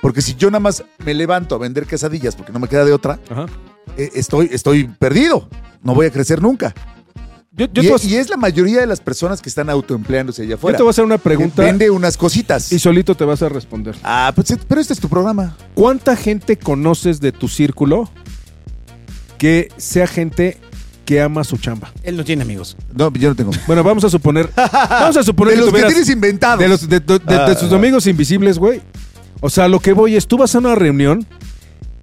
Porque 0.00 0.22
si 0.22 0.34
yo 0.34 0.50
nada 0.50 0.60
más 0.60 0.82
me 1.04 1.14
levanto 1.14 1.54
a 1.54 1.58
vender 1.58 1.86
quesadillas 1.86 2.34
porque 2.36 2.52
no 2.52 2.58
me 2.58 2.68
queda 2.68 2.84
de 2.84 2.92
otra, 2.92 3.18
Ajá. 3.30 3.46
eh, 3.96 4.10
estoy, 4.14 4.48
estoy 4.52 4.84
perdido. 4.84 5.48
No 5.82 5.94
voy 5.94 6.06
a 6.06 6.10
crecer 6.10 6.40
nunca. 6.42 6.74
Yo, 7.52 7.66
yo 7.66 7.82
y, 7.82 7.86
te 7.86 7.90
voy 7.92 8.00
a- 8.02 8.06
y 8.06 8.14
es 8.16 8.30
la 8.30 8.36
mayoría 8.36 8.80
de 8.80 8.86
las 8.86 9.00
personas 9.00 9.42
que 9.42 9.48
están 9.48 9.68
autoempleándose 9.68 10.42
allá 10.42 10.50
yo 10.50 10.54
afuera. 10.56 10.76
te 10.78 10.82
voy 10.82 10.90
a 10.90 10.92
hacer 10.92 11.04
una 11.04 11.18
pregunta 11.18 11.62
Vende 11.62 11.90
unas 11.90 12.16
cositas. 12.16 12.70
y 12.72 12.78
solito 12.78 13.14
te 13.14 13.24
vas 13.24 13.42
a 13.42 13.48
responder. 13.48 13.96
Ah, 14.02 14.32
pues, 14.34 14.56
pero 14.68 14.80
este 14.80 14.92
es 14.94 15.00
tu 15.00 15.08
programa. 15.08 15.56
¿Cuánta 15.74 16.16
gente 16.16 16.56
conoces 16.56 17.20
de 17.20 17.32
tu 17.32 17.48
círculo 17.48 18.08
que 19.38 19.68
sea 19.76 20.06
gente 20.06 20.58
que 21.04 21.20
ama 21.20 21.42
su 21.44 21.56
chamba? 21.58 21.92
Él 22.02 22.16
no 22.16 22.24
tiene 22.24 22.42
amigos. 22.42 22.76
No, 22.94 23.12
yo 23.12 23.28
no 23.30 23.34
tengo. 23.34 23.50
Bueno, 23.66 23.82
vamos 23.82 24.04
a 24.04 24.10
suponer. 24.10 24.48
Vamos 24.56 25.16
a 25.16 25.22
suponer 25.22 25.54
De 25.54 25.60
que 25.60 25.66
los 25.70 25.74
que 25.74 25.86
tienes 25.86 26.08
inventados. 26.08 26.60
de, 26.60 26.68
los, 26.68 26.88
de, 26.88 27.00
de- 27.00 27.18
de- 27.18 27.24
de 27.24 27.34
Ah, 27.34 27.56
tus 27.58 27.72
ah. 27.72 27.76
amigos 27.76 28.06
invisibles, 28.06 28.58
güey. 28.58 28.80
O 29.40 29.48
sea, 29.50 29.68
lo 29.68 29.80
que 29.80 29.92
voy 29.92 30.16
es, 30.16 30.26
tú 30.26 30.36
vas 30.38 30.54
a 30.54 30.58
una 30.58 30.74
reunión 30.74 31.26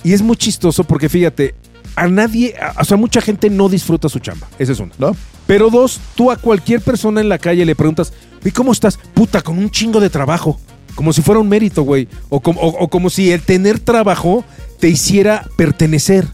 y 0.03 0.13
es 0.13 0.22
muy 0.22 0.36
chistoso 0.38 0.84
porque 0.84 1.10
fíjate, 1.10 1.56
a 1.96 2.08
nadie, 2.08 2.56
a- 2.60 2.82
o 2.82 2.84
sea, 2.86 2.98
mucha 2.98 3.22
gente 3.22 3.50
no 3.50 3.70
disfruta 3.70 4.10
su 4.10 4.20
chamba. 4.20 4.48
Esa 4.60 4.72
es 4.72 4.79
una. 4.79 4.91
¿No? 4.98 5.15
Pero 5.46 5.70
dos, 5.70 6.00
tú 6.15 6.29
a 6.32 6.36
cualquier 6.38 6.82
persona 6.82 7.22
en 7.22 7.29
la 7.29 7.38
calle 7.38 7.65
le 7.65 7.75
preguntas, 7.75 8.12
¿y 8.44 8.51
cómo 8.51 8.72
estás? 8.72 9.00
Puta, 9.13 9.41
con 9.41 9.58
un 9.58 9.70
chingo 9.72 10.00
de 10.00 10.10
trabajo. 10.10 10.60
Como 10.96 11.13
si 11.13 11.22
fuera 11.22 11.39
un 11.39 11.48
mérito, 11.50 11.84
güey. 11.84 12.08
O, 12.29 12.39
como- 12.41 12.60
o- 12.62 12.84
o 12.84 12.88
como 12.89 13.10
si 13.10 13.32
el 13.32 13.41
tener 13.41 13.79
trabajo 13.79 14.44
te 14.79 14.89
hiciera 14.89 15.46
pertenecer. 15.58 16.27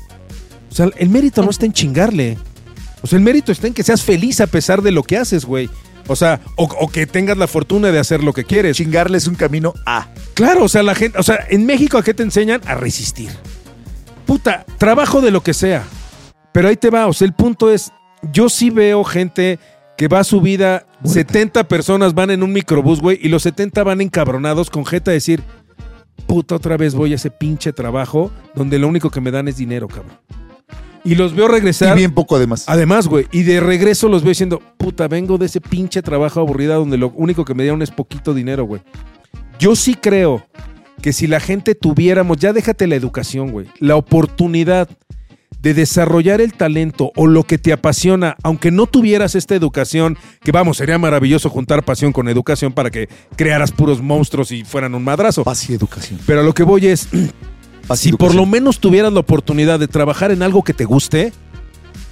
O 0.72 0.75
sea, 0.75 0.89
el 0.98 1.10
mérito 1.10 1.43
no 1.43 1.50
está 1.51 1.65
en 1.65 1.74
chingarle. 1.74 2.38
O 3.01 3.07
sea, 3.07 3.17
el 3.17 3.24
mérito 3.24 3.51
está 3.51 3.67
en 3.67 3.74
que 3.74 3.83
seas 3.83 4.01
feliz 4.01 4.39
a 4.41 4.48
pesar 4.48 4.81
de 4.81 4.91
lo 4.91 5.03
que 5.03 5.17
haces, 5.17 5.45
güey. 5.45 5.69
O 6.07 6.15
sea, 6.15 6.41
o, 6.55 6.63
o 6.63 6.88
que 6.89 7.07
tengas 7.07 7.38
la 7.38 7.48
fortuna 7.48 7.91
de 7.91 8.00
hacer 8.00 8.24
lo 8.24 8.33
que 8.33 8.43
quieres. 8.43 8.77
Chingarle 8.77 9.17
es 9.17 9.27
un 9.27 9.36
camino 9.36 9.74
A. 9.86 10.07
Claro, 10.33 10.65
o 10.65 10.69
sea, 10.69 10.83
la 10.83 10.95
gente, 10.95 11.17
o 11.17 11.24
sea, 11.24 11.39
en 11.50 11.65
México 11.65 11.98
a 11.98 12.03
qué 12.03 12.13
te 12.13 12.24
enseñan 12.24 12.62
a 12.65 12.75
resistir. 12.75 13.29
Puta, 14.25 14.65
trabajo 14.77 15.22
de 15.22 15.31
lo 15.31 15.41
que 15.41 15.53
sea. 15.53 15.83
Pero 16.51 16.67
ahí 16.67 16.77
te 16.77 16.89
va, 16.89 17.07
o 17.07 17.13
sea, 17.13 17.25
el 17.25 17.33
punto 17.33 17.72
es, 17.72 17.91
yo 18.31 18.48
sí 18.48 18.69
veo 18.69 19.03
gente 19.03 19.60
que 19.98 20.07
va 20.07 20.19
a 20.19 20.24
su 20.24 20.41
vida, 20.41 20.86
70 21.03 21.67
personas 21.67 22.13
van 22.13 22.31
en 22.31 22.43
un 22.43 22.53
microbús, 22.53 23.00
güey, 23.00 23.19
y 23.22 23.29
los 23.29 23.43
70 23.43 23.83
van 23.83 24.01
encabronados 24.01 24.69
con 24.69 24.86
jeta 24.86 25.12
a 25.12 25.13
decir, 25.13 25.43
puta, 26.27 26.55
otra 26.55 26.77
vez 26.77 26.95
voy 26.95 27.13
a 27.13 27.15
ese 27.15 27.31
pinche 27.31 27.74
trabajo 27.74 28.31
donde 28.55 28.79
lo 28.79 28.88
único 28.88 29.10
que 29.10 29.22
me 29.22 29.31
dan 29.31 29.48
es 29.48 29.57
dinero, 29.57 29.88
cabrón. 29.88 30.17
Y 31.05 31.15
los 31.15 31.36
veo 31.36 31.48
Y 31.48 31.51
regresar. 31.51 31.95
bien 31.95 32.13
poco 32.13 32.36
además. 32.36 32.63
Además, 32.67 33.07
güey, 33.07 33.27
y 33.31 33.43
de 33.43 33.60
regreso 33.60 34.07
los 34.07 34.24
veo 34.24 34.29
diciendo, 34.29 34.62
puta, 34.77 35.07
vengo 35.07 35.38
de 35.38 35.48
ese 35.48 35.60
pinche 35.62 36.01
trabajo 36.01 36.39
aburrida 36.39 36.75
donde 36.75 36.98
lo 36.98 37.12
único 37.15 37.43
que 37.45 37.53
me 37.53 37.63
dieron 37.63 37.81
es 37.81 37.91
poquito 37.91 38.33
dinero, 38.33 38.65
güey. 38.65 38.81
Yo 39.60 39.75
sí 39.75 39.95
creo 39.95 40.45
que 41.01 41.12
si 41.13 41.27
la 41.27 41.39
gente 41.39 41.75
tuviéramos, 41.75 42.38
ya 42.38 42.53
déjate 42.53 42.88
la 42.88 42.95
educación, 42.95 43.51
güey, 43.51 43.67
la 43.79 43.95
oportunidad 43.98 44.88
de 45.62 45.74
desarrollar 45.74 46.41
el 46.41 46.53
talento 46.53 47.12
o 47.15 47.25
lo 47.25 47.43
que 47.43 47.57
te 47.57 47.72
apasiona, 47.72 48.36
aunque 48.43 48.69
no 48.69 48.86
tuvieras 48.86 49.33
esta 49.36 49.55
educación, 49.55 50.17
que 50.43 50.51
vamos, 50.51 50.75
sería 50.77 50.98
maravilloso 50.98 51.50
juntar 51.50 51.86
pasión 51.86 52.12
con 52.12 52.27
educación 52.27 52.74
para 52.74 52.91
que 52.91 53.07
crearas 53.38 53.72
puros 53.72 54.01
monstruos 54.01 54.51
y 54.51 54.65
fueran 54.65 54.93
un 54.93 55.05
madrazo. 55.05 55.45
Paz 55.45 55.69
y 55.69 55.74
educación. 55.74 56.19
Pero 56.25 56.41
a 56.41 56.43
lo 56.43 56.53
que 56.53 56.63
voy 56.63 56.88
es, 56.88 57.07
y 57.13 57.29
si 57.96 58.12
por 58.13 58.34
lo 58.36 58.46
menos 58.46 58.80
tuvieras 58.80 59.12
la 59.13 59.20
oportunidad 59.20 59.80
de 59.80 59.88
trabajar 59.88 60.32
en 60.32 60.42
algo 60.44 60.63
que 60.63 60.74
te 60.74 60.86
guste, 60.86 61.34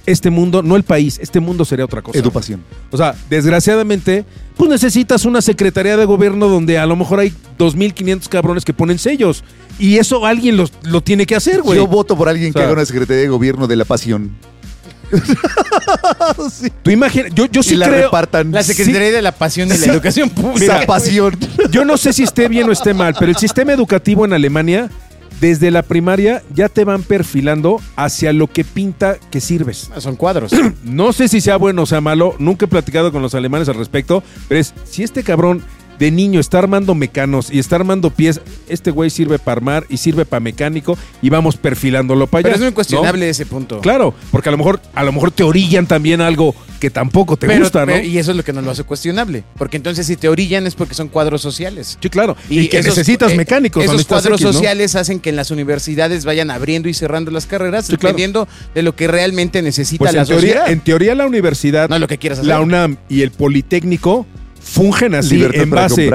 este 0.04 0.30
mundo, 0.30 0.62
no 0.62 0.74
el 0.76 0.82
país, 0.82 1.18
este 1.22 1.38
mundo 1.38 1.64
sería 1.64 1.84
otra 1.84 2.02
cosa. 2.02 2.18
Educación. 2.18 2.62
O 2.90 2.96
sea, 2.96 3.14
desgraciadamente, 3.30 4.24
pues 4.56 4.68
necesitas 4.68 5.24
una 5.24 5.40
secretaría 5.40 5.96
de 5.96 6.04
gobierno 6.04 6.48
donde 6.48 6.76
a 6.78 6.86
lo 6.86 6.96
mejor 6.96 7.20
hay 7.20 7.32
2.500 7.58 8.28
cabrones 8.28 8.64
que 8.64 8.72
ponen 8.74 8.98
sellos. 8.98 9.44
Y 9.78 9.98
eso 9.98 10.26
alguien 10.26 10.56
los- 10.56 10.72
lo 10.82 11.02
tiene 11.02 11.24
que 11.24 11.36
hacer, 11.36 11.62
güey. 11.62 11.78
Yo 11.78 11.86
voto 11.86 12.16
por 12.16 12.28
alguien 12.28 12.50
O 12.50 12.52
sea- 12.52 12.60
que 12.62 12.64
haga 12.64 12.72
una 12.74 12.84
secretaría 12.84 13.22
de 13.22 13.28
gobierno 13.28 13.66
de 13.68 13.76
la 13.76 13.84
pasión. 13.84 14.32
Sí. 16.50 16.72
Tú 16.82 16.90
imagina, 16.90 17.28
yo, 17.34 17.46
yo 17.46 17.62
sí 17.62 17.74
y 17.74 17.76
la 17.76 17.86
creo. 17.88 18.04
repartan. 18.04 18.50
La 18.50 18.62
Secretaría 18.62 19.10
de 19.12 19.22
la 19.22 19.32
Pasión 19.32 19.68
y 19.72 19.76
la 19.78 19.86
Educación 19.92 20.30
Pública. 20.30 20.78
Esa 20.78 20.86
pasión. 20.86 21.36
Yo 21.70 21.84
no 21.84 21.96
sé 21.96 22.12
si 22.12 22.22
esté 22.22 22.48
bien 22.48 22.68
o 22.68 22.72
esté 22.72 22.94
mal, 22.94 23.14
pero 23.18 23.30
el 23.30 23.36
sistema 23.36 23.72
educativo 23.72 24.24
en 24.24 24.32
Alemania, 24.32 24.90
desde 25.42 25.72
la 25.72 25.82
primaria, 25.82 26.40
ya 26.54 26.68
te 26.68 26.84
van 26.84 27.02
perfilando 27.02 27.80
hacia 27.96 28.32
lo 28.32 28.46
que 28.46 28.62
pinta 28.62 29.16
que 29.32 29.40
sirves. 29.40 29.90
Son 29.98 30.14
cuadros. 30.14 30.52
No 30.84 31.12
sé 31.12 31.26
si 31.26 31.40
sea 31.40 31.56
bueno 31.56 31.82
o 31.82 31.86
sea 31.86 32.00
malo, 32.00 32.34
nunca 32.38 32.66
he 32.66 32.68
platicado 32.68 33.12
con 33.12 33.22
los 33.22 33.34
alemanes 33.34 33.68
al 33.68 33.74
respecto, 33.74 34.22
pero 34.48 34.60
es, 34.60 34.72
si 34.84 35.02
este 35.02 35.22
cabrón 35.22 35.62
de 36.02 36.10
niño 36.10 36.40
está 36.40 36.58
armando 36.58 36.96
mecanos 36.96 37.48
y 37.48 37.60
está 37.60 37.76
armando 37.76 38.10
pies, 38.10 38.40
este 38.68 38.90
güey 38.90 39.08
sirve 39.08 39.38
para 39.38 39.52
armar 39.52 39.86
y 39.88 39.98
sirve 39.98 40.24
para 40.24 40.40
mecánico 40.40 40.98
y 41.22 41.30
vamos 41.30 41.56
perfilándolo 41.56 42.26
para 42.26 42.40
allá. 42.40 42.42
Pero 42.46 42.54
es 42.56 42.60
muy 42.60 42.70
¿no? 42.70 42.74
cuestionable 42.74 43.28
ese 43.28 43.46
punto. 43.46 43.80
Claro, 43.80 44.12
porque 44.32 44.48
a 44.48 44.52
lo 44.52 44.58
mejor 44.58 44.80
a 44.96 45.04
lo 45.04 45.12
mejor 45.12 45.30
te 45.30 45.44
orillan 45.44 45.86
también 45.86 46.20
algo 46.20 46.56
que 46.80 46.90
tampoco 46.90 47.36
te 47.36 47.46
Pero- 47.46 47.60
gusta, 47.60 47.86
¿no? 47.86 47.92
pero- 47.92 48.04
y 48.04 48.18
eso 48.18 48.32
es 48.32 48.36
lo 48.36 48.42
que 48.42 48.52
nos 48.52 48.64
lo 48.64 48.72
hace 48.72 48.82
cuestionable. 48.82 49.44
Porque 49.56 49.76
entonces 49.76 50.04
si 50.04 50.16
te 50.16 50.28
orillan 50.28 50.66
es 50.66 50.74
porque 50.74 50.94
son 50.94 51.06
cuadros 51.06 51.40
sociales. 51.40 51.96
sí, 52.02 52.10
claro. 52.10 52.36
Y, 52.50 52.66
que 52.66 52.78
esos- 52.80 52.96
necesitas 52.96 53.30
eh, 53.30 53.36
mecánicos. 53.36 53.84
Esos 53.84 54.04
cuadros 54.04 54.40
X, 54.40 54.46
¿no? 54.46 54.52
sociales 54.52 54.96
hacen 54.96 55.20
que 55.20 55.30
en 55.30 55.36
las 55.36 55.52
universidades 55.52 56.24
vayan 56.24 56.50
abriendo 56.50 56.88
y 56.88 56.94
cerrando 56.94 57.30
las 57.30 57.46
carreras 57.46 57.86
Sí, 57.86 57.96
claro. 57.96 58.08
dependiendo 58.16 58.48
de 58.74 58.82
lo 58.82 58.96
que 58.96 59.06
realmente 59.06 59.62
necesita 59.62 59.98
Pues 60.00 60.14
la 60.14 60.22
en 60.22 60.26
teoría, 60.26 60.64
en 60.66 60.80
teoría 60.80 61.14
la 61.14 61.26
universidad, 61.28 61.88
no 61.88 61.96
lo 62.00 62.08
que 62.08 62.18
quieras 62.18 62.40
hacer. 62.40 62.48
la 62.48 62.60
UNAM 62.60 62.96
y 63.08 63.22
el 63.22 63.30
Politécnico 63.30 64.26
fungen 64.64 65.14
así 65.14 65.36
Libertad 65.36 65.62
en 65.62 65.70
base 65.70 66.10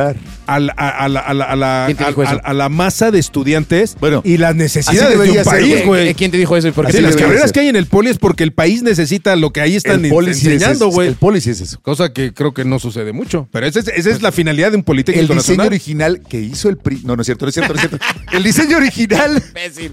a 0.47 0.59
la, 0.61 0.73
a- 0.77 0.89
a 1.03 1.09
la- 1.09 1.19
a 1.19 1.33
la- 1.33 1.43
a 1.43 1.55
la- 1.57 1.83
¿Quién 1.87 1.97
te 1.97 2.05
dijo 2.05 2.21
a- 2.21 2.23
eso? 2.23 2.33
a- 2.35 2.49
a 2.49 2.53
la 2.53 2.69
masa 2.69 3.11
de 3.11 3.19
estudiantes 3.19 3.97
Bueno, 3.99 4.21
y 4.23 4.37
las 4.37 4.55
necesidades 4.55 5.19
de 5.19 5.31
un 5.39 5.43
país, 5.43 5.75
¿Qué- 5.75 5.85
güey. 5.85 6.07
qué- 6.07 6.13
¿Quién 6.15 6.31
te 6.31 6.37
dijo 6.37 6.55
eso? 6.55 6.71
Sí, 6.89 7.01
las 7.01 7.15
carreras 7.17 7.43
ser. 7.43 7.51
que 7.51 7.59
hay 7.59 7.67
en 7.67 7.75
el 7.75 7.85
poli 7.87 8.09
es 8.09 8.17
porque 8.17 8.43
el 8.43 8.53
país 8.53 8.81
necesita 8.81 9.35
lo 9.35 9.51
que 9.51 9.59
ahí 9.59 9.75
están 9.75 10.05
El 10.05 10.11
es 10.29 10.43
enseñando, 10.43 10.87
güey. 10.87 11.09
El 11.09 11.15
poli 11.15 11.41
sí 11.41 11.49
es 11.49 11.59
eso. 11.59 11.79
Cosa 11.81 12.13
que 12.13 12.33
creo 12.33 12.53
que 12.53 12.63
no 12.63 12.79
sucede 12.79 13.11
mucho. 13.11 13.49
Pero 13.51 13.65
esa 13.67 13.79
es, 13.81 13.89
esa 13.89 14.09
es 14.09 14.21
la 14.21 14.31
finalidad 14.31 14.71
de 14.71 14.75
un 14.77 14.81
El 14.81 14.85
Politécnico 14.85 15.33
diseño 15.33 15.35
Nacional. 15.57 15.67
original 15.67 16.21
que 16.29 16.39
hizo 16.39 16.69
el 16.69 16.77
PRI. 16.77 17.01
No, 17.03 17.15
no 17.17 17.21
es 17.21 17.25
cierto, 17.25 17.45
no 17.45 17.49
es 17.49 17.53
cierto, 17.53 17.73
no 17.73 17.79
es 17.81 17.87
cierto. 17.89 18.05
El 18.31 18.43
diseño 18.43 18.77
original, 18.77 19.43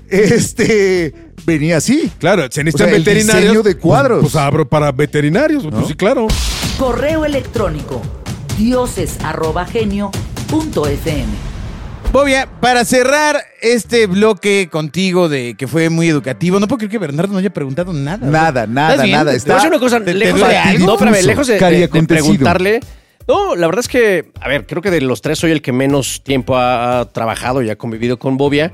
este, 0.08 1.14
venía 1.44 1.78
así. 1.78 2.11
Claro, 2.18 2.46
se 2.50 2.62
necesitan 2.64 2.87
O 2.87 2.90
sea, 2.90 2.96
el 2.96 3.04
diseño 3.04 3.62
de 3.62 3.76
cuadros. 3.76 4.20
Pues, 4.20 4.32
pues 4.32 4.42
abro 4.42 4.68
para 4.68 4.92
veterinarios. 4.92 5.64
Pues 5.68 5.88
sí, 5.88 5.94
claro. 5.94 6.28
Correo 6.78 7.25
electrónico 7.25 8.00
dioses@genio.fm. 8.58 11.26
Bobia, 12.12 12.49
para 12.61 12.84
cerrar 12.84 13.37
este 13.61 14.06
bloque 14.06 14.68
contigo 14.70 15.28
de 15.28 15.56
que 15.58 15.66
fue 15.66 15.90
muy 15.90 16.08
educativo, 16.08 16.61
no 16.61 16.68
puedo 16.68 16.78
creer 16.78 16.92
que 16.92 16.99
Bernardo 16.99 17.32
no 17.32 17.40
haya 17.40 17.50
preguntado 17.52 17.92
nada. 17.92 18.25
Nada, 18.25 18.66
nada, 18.68 19.04
nada. 19.06 19.32
Está- 19.34 19.58
Te 19.61 19.66
una 19.66 19.80
cosa, 19.80 20.00
te- 20.00 20.14
lejos 20.14 20.38
de, 20.40 20.56
algo? 20.56 20.87
no, 20.87 20.92
espérame, 20.94 21.23
lejos 21.26 21.46
de, 21.49 21.54
de- 21.54 21.58
de 21.58 21.64
cariacontecido. 21.64 22.26
preguntarle. 22.28 22.80
No, 23.26 23.56
la 23.56 23.66
verdad 23.66 23.80
es 23.80 23.88
que, 23.88 24.30
a 24.40 24.49
ver, 24.49 24.66
creo 24.66 24.80
que 24.82 24.90
de 24.92 25.00
los 25.00 25.23
tres 25.23 25.38
soy 25.38 25.50
el 25.50 25.62
que 25.62 25.73
menos 25.73 26.23
tiempo 26.23 26.56
ha, 26.56 27.00
ha 27.00 27.04
trabajado 27.11 27.62
y 27.62 27.70
ha 27.70 27.76
convivido 27.76 28.18
con 28.18 28.37
Bobia. 28.37 28.70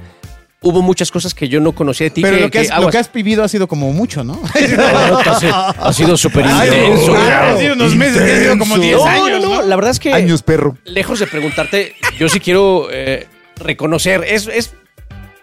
Hubo 0.63 0.83
muchas 0.83 1.11
cosas 1.11 1.33
que 1.33 1.49
yo 1.49 1.59
no 1.59 1.73
conocía 1.73 2.05
de 2.07 2.11
ti. 2.11 2.21
Pero 2.23 2.37
lo, 2.37 2.51
que 2.51 2.59
has, 2.59 2.69
lo 2.69 2.75
aguas. 2.75 2.93
que 2.93 2.99
has 2.99 3.11
vivido 3.13 3.43
ha 3.43 3.49
sido 3.49 3.67
como 3.67 3.93
mucho, 3.93 4.23
¿no? 4.25 4.35
No, 4.77 5.19
ha 5.19 5.41
sido- 5.41 5.55
ha 5.57 5.93
sido 5.95 6.17
súper 6.19 6.45
intenso. 6.45 7.13
claro, 7.15 7.57
ha 7.57 7.59
sido 7.59 7.75
unos 7.75 7.97
meses, 7.97 8.21
ha 8.23 8.43
sido 8.43 8.59
como 8.59 8.77
10 8.79 8.97
No, 8.99 9.05
años. 9.07 9.41
no, 9.43 9.49
no, 9.49 9.55
¿no? 9.57 9.63
la 9.63 9.77
verdad 9.77 9.91
es 9.93 9.99
que 9.99 10.13
Años, 10.13 10.43
perro. 10.43 10.77
lejos 10.85 11.19
de 11.19 11.27
preguntarte, 11.27 11.95
yo 12.19 12.29
sí 12.29 12.41
quiero 12.41 12.89
eh, 12.93 13.27
reconocer, 13.57 14.23
es, 14.29 14.49
es 14.49 14.75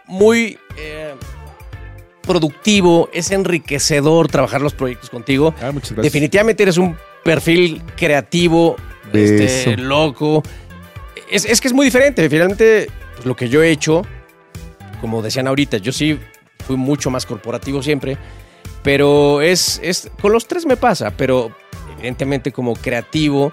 muy 0.06 0.60
eh, 0.78 1.14
productivo, 2.22 3.10
es 3.14 3.32
enriquecedor 3.32 4.28
trabajar 4.28 4.62
los 4.62 4.74
proyectos 4.74 5.10
contigo. 5.10 5.56
Ah, 5.62 5.72
muchas 5.72 5.94
gracias. 5.94 6.14
Definitivamente 6.14 6.62
eres 6.64 6.78
un 6.78 6.96
perfil 7.24 7.82
creativo, 7.96 8.76
este, 9.14 9.78
loco. 9.78 10.44
Es, 11.32 11.46
es 11.46 11.60
que 11.62 11.68
es 11.70 11.74
muy 11.74 11.86
diferente. 11.86 12.30
Finalmente, 12.30 12.90
pues, 13.16 13.26
lo 13.26 13.36
que 13.36 13.50
yo 13.50 13.64
he 13.64 13.72
hecho, 13.72 14.04
como 15.02 15.22
decían 15.22 15.48
ahorita, 15.48 15.78
yo 15.78 15.92
sí 15.92 16.20
fui 16.66 16.76
mucho 16.76 17.10
más 17.10 17.26
corporativo 17.26 17.82
siempre. 17.84 18.18
Pero 18.84 19.42
es, 19.42 19.80
es. 19.84 20.10
Con 20.22 20.32
los 20.32 20.48
tres 20.48 20.66
me 20.66 20.78
pasa, 20.78 21.12
pero 21.18 21.52
evidentemente 21.98 22.52
como 22.52 22.74
creativo, 22.74 23.52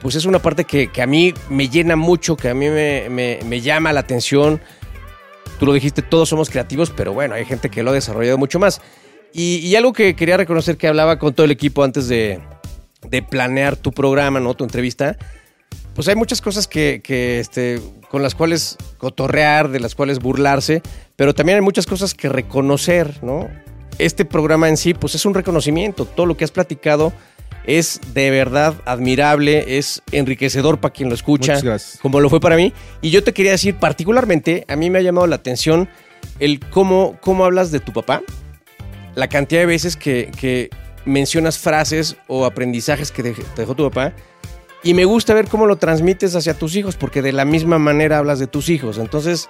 pues 0.00 0.14
es 0.14 0.24
una 0.24 0.38
parte 0.38 0.64
que, 0.64 0.88
que 0.88 1.02
a 1.02 1.06
mí 1.06 1.34
me 1.50 1.68
llena 1.68 1.96
mucho, 1.96 2.36
que 2.36 2.48
a 2.48 2.54
mí 2.54 2.68
me, 2.70 3.08
me- 3.10 3.60
llama 3.60 3.92
la 3.92 4.00
atención. 4.00 4.60
Tú 5.58 5.66
lo 5.66 5.72
dijiste, 5.74 6.00
todos 6.00 6.28
somos 6.30 6.48
creativos, 6.48 6.90
pero 6.90 7.12
bueno, 7.12 7.34
hay 7.34 7.44
gente 7.44 7.68
que 7.68 7.82
lo 7.82 7.90
ha 7.90 7.94
desarrollado 7.94 8.38
mucho 8.38 8.58
más. 8.58 8.80
Y, 9.34 9.56
y 9.58 9.76
algo 9.76 9.92
que 9.92 10.16
quería 10.16 10.36
reconocer 10.38 10.76
que 10.78 10.88
hablaba 10.88 11.18
con 11.18 11.34
todo 11.34 11.44
el 11.44 11.50
equipo 11.50 11.84
antes 11.84 12.08
de, 12.08 12.40
de 13.08 13.22
planear 13.22 13.76
tu 13.76 13.92
programa, 13.92 14.40
¿no? 14.40 14.54
Tu 14.54 14.64
entrevista. 14.64 15.18
Pues 16.00 16.08
hay 16.08 16.16
muchas 16.16 16.40
cosas 16.40 16.66
que, 16.66 17.02
que, 17.04 17.40
este, 17.40 17.78
con 18.08 18.22
las 18.22 18.34
cuales 18.34 18.78
cotorrear, 18.96 19.68
de 19.68 19.80
las 19.80 19.94
cuales 19.94 20.18
burlarse, 20.18 20.80
pero 21.14 21.34
también 21.34 21.56
hay 21.56 21.60
muchas 21.60 21.84
cosas 21.84 22.14
que 22.14 22.30
reconocer, 22.30 23.22
¿no? 23.22 23.50
Este 23.98 24.24
programa 24.24 24.70
en 24.70 24.78
sí, 24.78 24.94
pues 24.94 25.14
es 25.14 25.26
un 25.26 25.34
reconocimiento. 25.34 26.06
Todo 26.06 26.24
lo 26.24 26.38
que 26.38 26.44
has 26.44 26.52
platicado 26.52 27.12
es 27.66 28.00
de 28.14 28.30
verdad 28.30 28.76
admirable, 28.86 29.76
es 29.76 30.00
enriquecedor 30.10 30.80
para 30.80 30.94
quien 30.94 31.10
lo 31.10 31.14
escucha 31.14 31.60
como 32.00 32.20
lo 32.20 32.30
fue 32.30 32.40
para 32.40 32.56
mí. 32.56 32.72
Y 33.02 33.10
yo 33.10 33.22
te 33.22 33.34
quería 33.34 33.52
decir, 33.52 33.76
particularmente, 33.76 34.64
a 34.68 34.76
mí 34.76 34.88
me 34.88 35.00
ha 35.00 35.02
llamado 35.02 35.26
la 35.26 35.36
atención 35.36 35.86
el 36.38 36.60
cómo, 36.60 37.18
cómo 37.20 37.44
hablas 37.44 37.72
de 37.72 37.80
tu 37.80 37.92
papá, 37.92 38.22
la 39.16 39.28
cantidad 39.28 39.60
de 39.60 39.66
veces 39.66 39.96
que, 39.96 40.30
que 40.40 40.70
mencionas 41.04 41.58
frases 41.58 42.16
o 42.26 42.46
aprendizajes 42.46 43.12
que 43.12 43.22
te 43.22 43.34
dejó 43.54 43.74
tu 43.74 43.90
papá. 43.90 44.14
Y 44.82 44.94
me 44.94 45.04
gusta 45.04 45.34
ver 45.34 45.48
cómo 45.48 45.66
lo 45.66 45.76
transmites 45.76 46.34
hacia 46.34 46.54
tus 46.54 46.74
hijos, 46.76 46.96
porque 46.96 47.22
de 47.22 47.32
la 47.32 47.44
misma 47.44 47.78
manera 47.78 48.18
hablas 48.18 48.38
de 48.38 48.46
tus 48.46 48.68
hijos. 48.68 48.98
Entonces, 48.98 49.48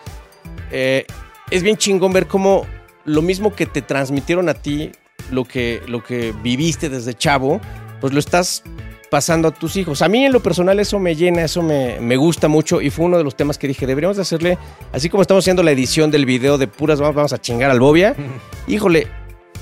eh, 0.72 1.06
es 1.50 1.62
bien 1.62 1.76
chingón 1.76 2.12
ver 2.12 2.26
cómo 2.26 2.66
lo 3.04 3.22
mismo 3.22 3.54
que 3.54 3.66
te 3.66 3.82
transmitieron 3.82 4.48
a 4.48 4.54
ti, 4.54 4.92
lo 5.30 5.44
que, 5.44 5.82
lo 5.86 6.02
que 6.02 6.34
viviste 6.42 6.88
desde 6.88 7.14
chavo, 7.14 7.60
pues 8.00 8.12
lo 8.12 8.18
estás 8.18 8.62
pasando 9.10 9.48
a 9.48 9.50
tus 9.50 9.76
hijos. 9.76 10.02
A 10.02 10.08
mí 10.08 10.24
en 10.24 10.32
lo 10.32 10.40
personal 10.40 10.78
eso 10.80 10.98
me 10.98 11.16
llena, 11.16 11.42
eso 11.42 11.62
me, 11.62 12.00
me 12.00 12.16
gusta 12.16 12.48
mucho 12.48 12.80
y 12.80 12.90
fue 12.90 13.06
uno 13.06 13.18
de 13.18 13.24
los 13.24 13.36
temas 13.36 13.58
que 13.58 13.68
dije, 13.68 13.86
deberíamos 13.86 14.16
de 14.16 14.22
hacerle, 14.22 14.58
así 14.92 15.10
como 15.10 15.22
estamos 15.22 15.44
haciendo 15.44 15.62
la 15.62 15.72
edición 15.72 16.10
del 16.10 16.26
video 16.26 16.58
de 16.58 16.68
puras 16.68 17.00
vamos, 17.00 17.16
vamos 17.16 17.32
a 17.32 17.40
chingar 17.40 17.70
al 17.70 17.80
Bobia, 17.80 18.14
híjole, 18.68 19.08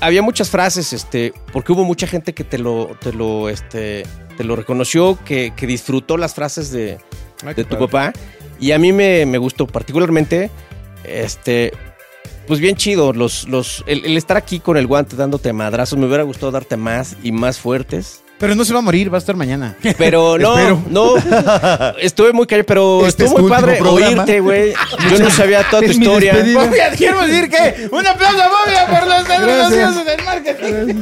había 0.01 0.21
muchas 0.21 0.49
frases, 0.49 0.93
este, 0.93 1.33
porque 1.51 1.71
hubo 1.71 1.83
mucha 1.83 2.07
gente 2.07 2.33
que 2.33 2.43
te 2.43 2.57
lo, 2.57 2.97
te 2.99 3.13
lo, 3.13 3.49
este, 3.49 4.03
te 4.37 4.43
lo 4.43 4.55
reconoció, 4.55 5.17
que, 5.25 5.53
que 5.55 5.67
disfrutó 5.67 6.17
las 6.17 6.33
frases 6.33 6.71
de, 6.71 6.97
Ay, 7.45 7.53
de 7.55 7.63
tu 7.63 7.71
padre. 7.71 7.87
papá. 7.87 8.13
Y 8.59 8.71
a 8.71 8.79
mí 8.79 8.91
me, 8.91 9.25
me 9.25 9.37
gustó 9.37 9.67
particularmente, 9.67 10.49
este, 11.03 11.73
pues 12.47 12.59
bien 12.59 12.75
chido, 12.75 13.13
los, 13.13 13.47
los, 13.47 13.83
el, 13.87 14.05
el 14.05 14.17
estar 14.17 14.37
aquí 14.37 14.59
con 14.59 14.75
el 14.77 14.87
guante 14.87 15.15
dándote 15.15 15.53
madrazos, 15.53 15.97
me 15.97 16.05
hubiera 16.07 16.23
gustado 16.23 16.51
darte 16.51 16.77
más 16.77 17.15
y 17.23 17.31
más 17.31 17.59
fuertes. 17.59 18.21
Pero 18.39 18.55
no 18.55 18.63
se 18.63 18.71
va 18.73 18.79
a 18.79 18.81
morir, 18.81 19.11
va 19.13 19.17
a 19.17 19.19
estar 19.19 19.35
mañana. 19.35 19.75
Pero 19.97 20.37
no, 20.37 20.57
Espero. 20.57 20.81
no, 20.89 21.13
estuve 21.99 22.31
muy 22.33 22.47
callado, 22.47 22.65
pero 22.65 23.05
Este 23.05 23.25
estuvo 23.25 23.39
es 23.39 23.41
muy 23.43 23.51
padre 23.51 23.75
programa. 23.77 24.07
oírte, 24.23 24.39
güey. 24.39 24.73
Yo 25.11 25.19
no 25.19 25.29
sabía 25.29 25.63
toda 25.69 25.81
tu 25.83 25.89
Es 25.91 25.97
mi 25.97 26.05
historia. 26.05 26.33
despedida. 26.33 26.63
Bobia, 26.65 26.89
quiero 26.91 27.21
decir 27.27 27.49
que 27.49 27.89
un 27.91 28.07
aplauso 28.07 28.41
a 28.41 28.47
Bobia 28.47 28.87
por 28.87 29.07
los 29.07 29.27
negocios 29.27 30.05
del 30.05 30.23
marketing. 30.23 31.01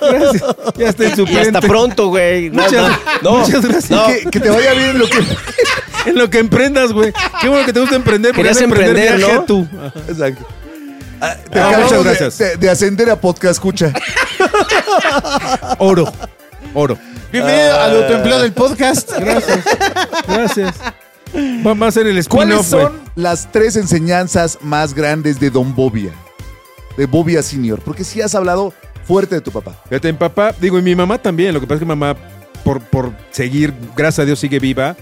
Gracias. 0.00 0.44
Ya 0.76 0.88
está 0.88 1.04
en 1.04 1.16
su 1.16 1.22
Y 1.24 1.36
hasta 1.38 1.60
pronto, 1.60 2.08
güey. 2.08 2.50
No, 2.50 2.62
Muchas- 2.62 2.88
no, 3.22 3.32
no, 3.32 3.38
muchas 3.38 3.62
gracias. 3.62 3.90
no. 3.90 4.06
Que, 4.06 4.30
que 4.30 4.40
te 4.40 4.50
vaya 4.50 4.72
bien 4.74 4.98
lo 4.98 5.06
que. 5.08 5.18
En 6.06 6.14
lo 6.16 6.30
que 6.30 6.38
emprendas, 6.38 6.92
güey. 6.92 7.12
Qué 7.40 7.48
bueno 7.48 7.66
que 7.66 7.72
te 7.72 7.80
gusta 7.80 7.96
emprender. 7.96 8.30
porque 8.32 8.48
Querías 8.48 8.56
has 8.56 8.60
de 8.60 8.64
emprender, 8.64 9.16
viaje 9.18 9.34
¿no? 9.34 9.42
tú. 9.44 9.66
Exacto. 10.08 10.46
Ah, 11.20 11.34
te 11.50 11.58
Ah, 11.58 11.68
acabamos 11.68 11.90
muchas 11.92 11.98
de- 12.04 12.04
gracias. 12.10 12.38
De, 12.38 12.56
de 12.58 12.70
ascender 12.70 13.10
a 13.10 13.16
podcast, 13.20 13.54
escucha. 13.54 13.92
Oro. 15.78 16.12
Oro. 16.74 16.98
Bienvenido 17.32 17.80
al 17.80 17.96
autoempleo 18.02 18.40
del 18.40 18.52
podcast. 18.52 19.10
Gracias. 19.18 19.64
Gracias. 20.26 20.74
Vamos 21.62 21.86
a 21.86 21.88
hacer 21.88 22.06
el 22.06 22.26
¿Cuáles 22.26 22.60
spin-off, 22.60 22.70
güey. 22.72 22.84
son 22.84 23.10
las 23.14 23.52
tres 23.52 23.76
enseñanzas 23.76 24.58
más 24.62 24.94
grandes 24.94 25.38
de 25.40 25.50
Don 25.50 25.74
Bobia? 25.74 26.12
de 26.96 27.06
Bobia 27.06 27.42
Senior? 27.42 27.80
Porque 27.80 28.02
sí 28.02 28.20
has 28.20 28.34
hablado 28.34 28.74
fuerte 29.04 29.36
de 29.36 29.40
tu 29.40 29.52
papá. 29.52 29.72
Fíjate, 29.88 30.12
mi 30.12 30.18
papá, 30.18 30.52
digo, 30.60 30.78
y 30.78 30.82
mi 30.82 30.96
mamá 30.96 31.16
también. 31.18 31.54
Lo 31.54 31.60
que 31.60 31.66
pasa 31.66 31.76
es 31.76 31.80
que 31.80 31.86
mamá, 31.86 32.16
por, 32.64 32.80
por 32.80 33.12
seguir, 33.30 33.72
gracias 33.96 34.24
a 34.24 34.26
Dios, 34.26 34.40
sigue 34.40 34.58
viva. 34.58 34.96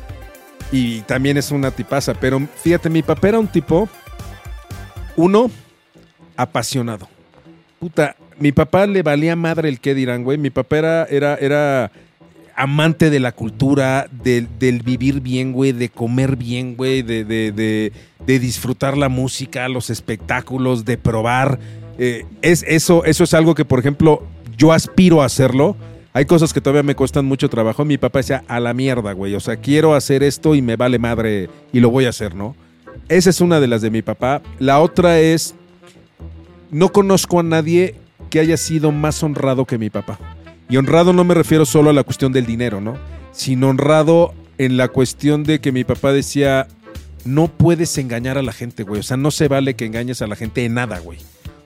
Y 0.70 1.00
también 1.02 1.38
es 1.38 1.50
una 1.50 1.70
tipaza. 1.70 2.12
Pero 2.14 2.46
fíjate, 2.62 2.90
mi 2.90 3.02
papá 3.02 3.28
era 3.28 3.38
un 3.38 3.48
tipo, 3.48 3.88
uno, 5.16 5.50
apasionado. 6.36 7.08
Puta, 7.78 8.14
mi 8.38 8.52
papá 8.52 8.86
le 8.86 9.02
valía 9.02 9.36
madre 9.36 9.68
el 9.68 9.80
qué 9.80 9.94
dirán, 9.94 10.24
güey. 10.24 10.38
Mi 10.38 10.50
papá 10.50 10.78
era, 10.78 11.04
era, 11.04 11.36
era 11.36 11.90
amante 12.54 13.10
de 13.10 13.20
la 13.20 13.32
cultura, 13.32 14.08
del, 14.10 14.48
del 14.58 14.82
vivir 14.82 15.20
bien, 15.20 15.52
güey, 15.52 15.72
de 15.72 15.88
comer 15.88 16.36
bien, 16.36 16.76
güey, 16.76 17.02
de, 17.02 17.24
de, 17.24 17.52
de, 17.52 17.92
de 18.26 18.38
disfrutar 18.38 18.96
la 18.96 19.08
música, 19.08 19.68
los 19.68 19.90
espectáculos, 19.90 20.84
de 20.84 20.98
probar. 20.98 21.58
Eh, 21.98 22.24
es, 22.42 22.64
eso, 22.66 23.04
eso 23.04 23.24
es 23.24 23.34
algo 23.34 23.54
que, 23.54 23.64
por 23.64 23.78
ejemplo, 23.78 24.22
yo 24.56 24.72
aspiro 24.72 25.22
a 25.22 25.26
hacerlo. 25.26 25.76
Hay 26.12 26.24
cosas 26.24 26.54
que 26.54 26.62
todavía 26.62 26.82
me 26.82 26.94
cuestan 26.94 27.26
mucho 27.26 27.50
trabajo. 27.50 27.84
Mi 27.84 27.98
papá 27.98 28.20
decía, 28.20 28.42
a 28.48 28.58
la 28.58 28.72
mierda, 28.72 29.12
güey. 29.12 29.34
O 29.34 29.40
sea, 29.40 29.56
quiero 29.56 29.94
hacer 29.94 30.22
esto 30.22 30.54
y 30.54 30.62
me 30.62 30.76
vale 30.76 30.98
madre 30.98 31.50
y 31.72 31.80
lo 31.80 31.90
voy 31.90 32.06
a 32.06 32.08
hacer, 32.08 32.34
¿no? 32.34 32.56
Esa 33.08 33.28
es 33.28 33.42
una 33.42 33.60
de 33.60 33.66
las 33.66 33.82
de 33.82 33.90
mi 33.90 34.00
papá. 34.00 34.40
La 34.58 34.80
otra 34.80 35.20
es, 35.20 35.54
no 36.70 36.88
conozco 36.90 37.40
a 37.40 37.42
nadie 37.42 37.94
que 38.28 38.40
haya 38.40 38.56
sido 38.56 38.92
más 38.92 39.22
honrado 39.22 39.64
que 39.64 39.78
mi 39.78 39.90
papá. 39.90 40.18
Y 40.68 40.76
honrado 40.76 41.12
no 41.12 41.24
me 41.24 41.34
refiero 41.34 41.64
solo 41.64 41.90
a 41.90 41.92
la 41.92 42.02
cuestión 42.02 42.32
del 42.32 42.46
dinero, 42.46 42.80
¿no? 42.80 42.96
Sino 43.32 43.68
honrado 43.68 44.34
en 44.58 44.76
la 44.76 44.88
cuestión 44.88 45.44
de 45.44 45.60
que 45.60 45.72
mi 45.72 45.84
papá 45.84 46.12
decía, 46.12 46.66
no 47.24 47.48
puedes 47.48 47.96
engañar 47.98 48.38
a 48.38 48.42
la 48.42 48.52
gente, 48.52 48.82
güey. 48.82 49.00
O 49.00 49.02
sea, 49.02 49.16
no 49.16 49.30
se 49.30 49.48
vale 49.48 49.74
que 49.74 49.84
engañes 49.84 50.22
a 50.22 50.26
la 50.26 50.36
gente 50.36 50.64
en 50.64 50.74
nada, 50.74 50.98
güey. 50.98 51.18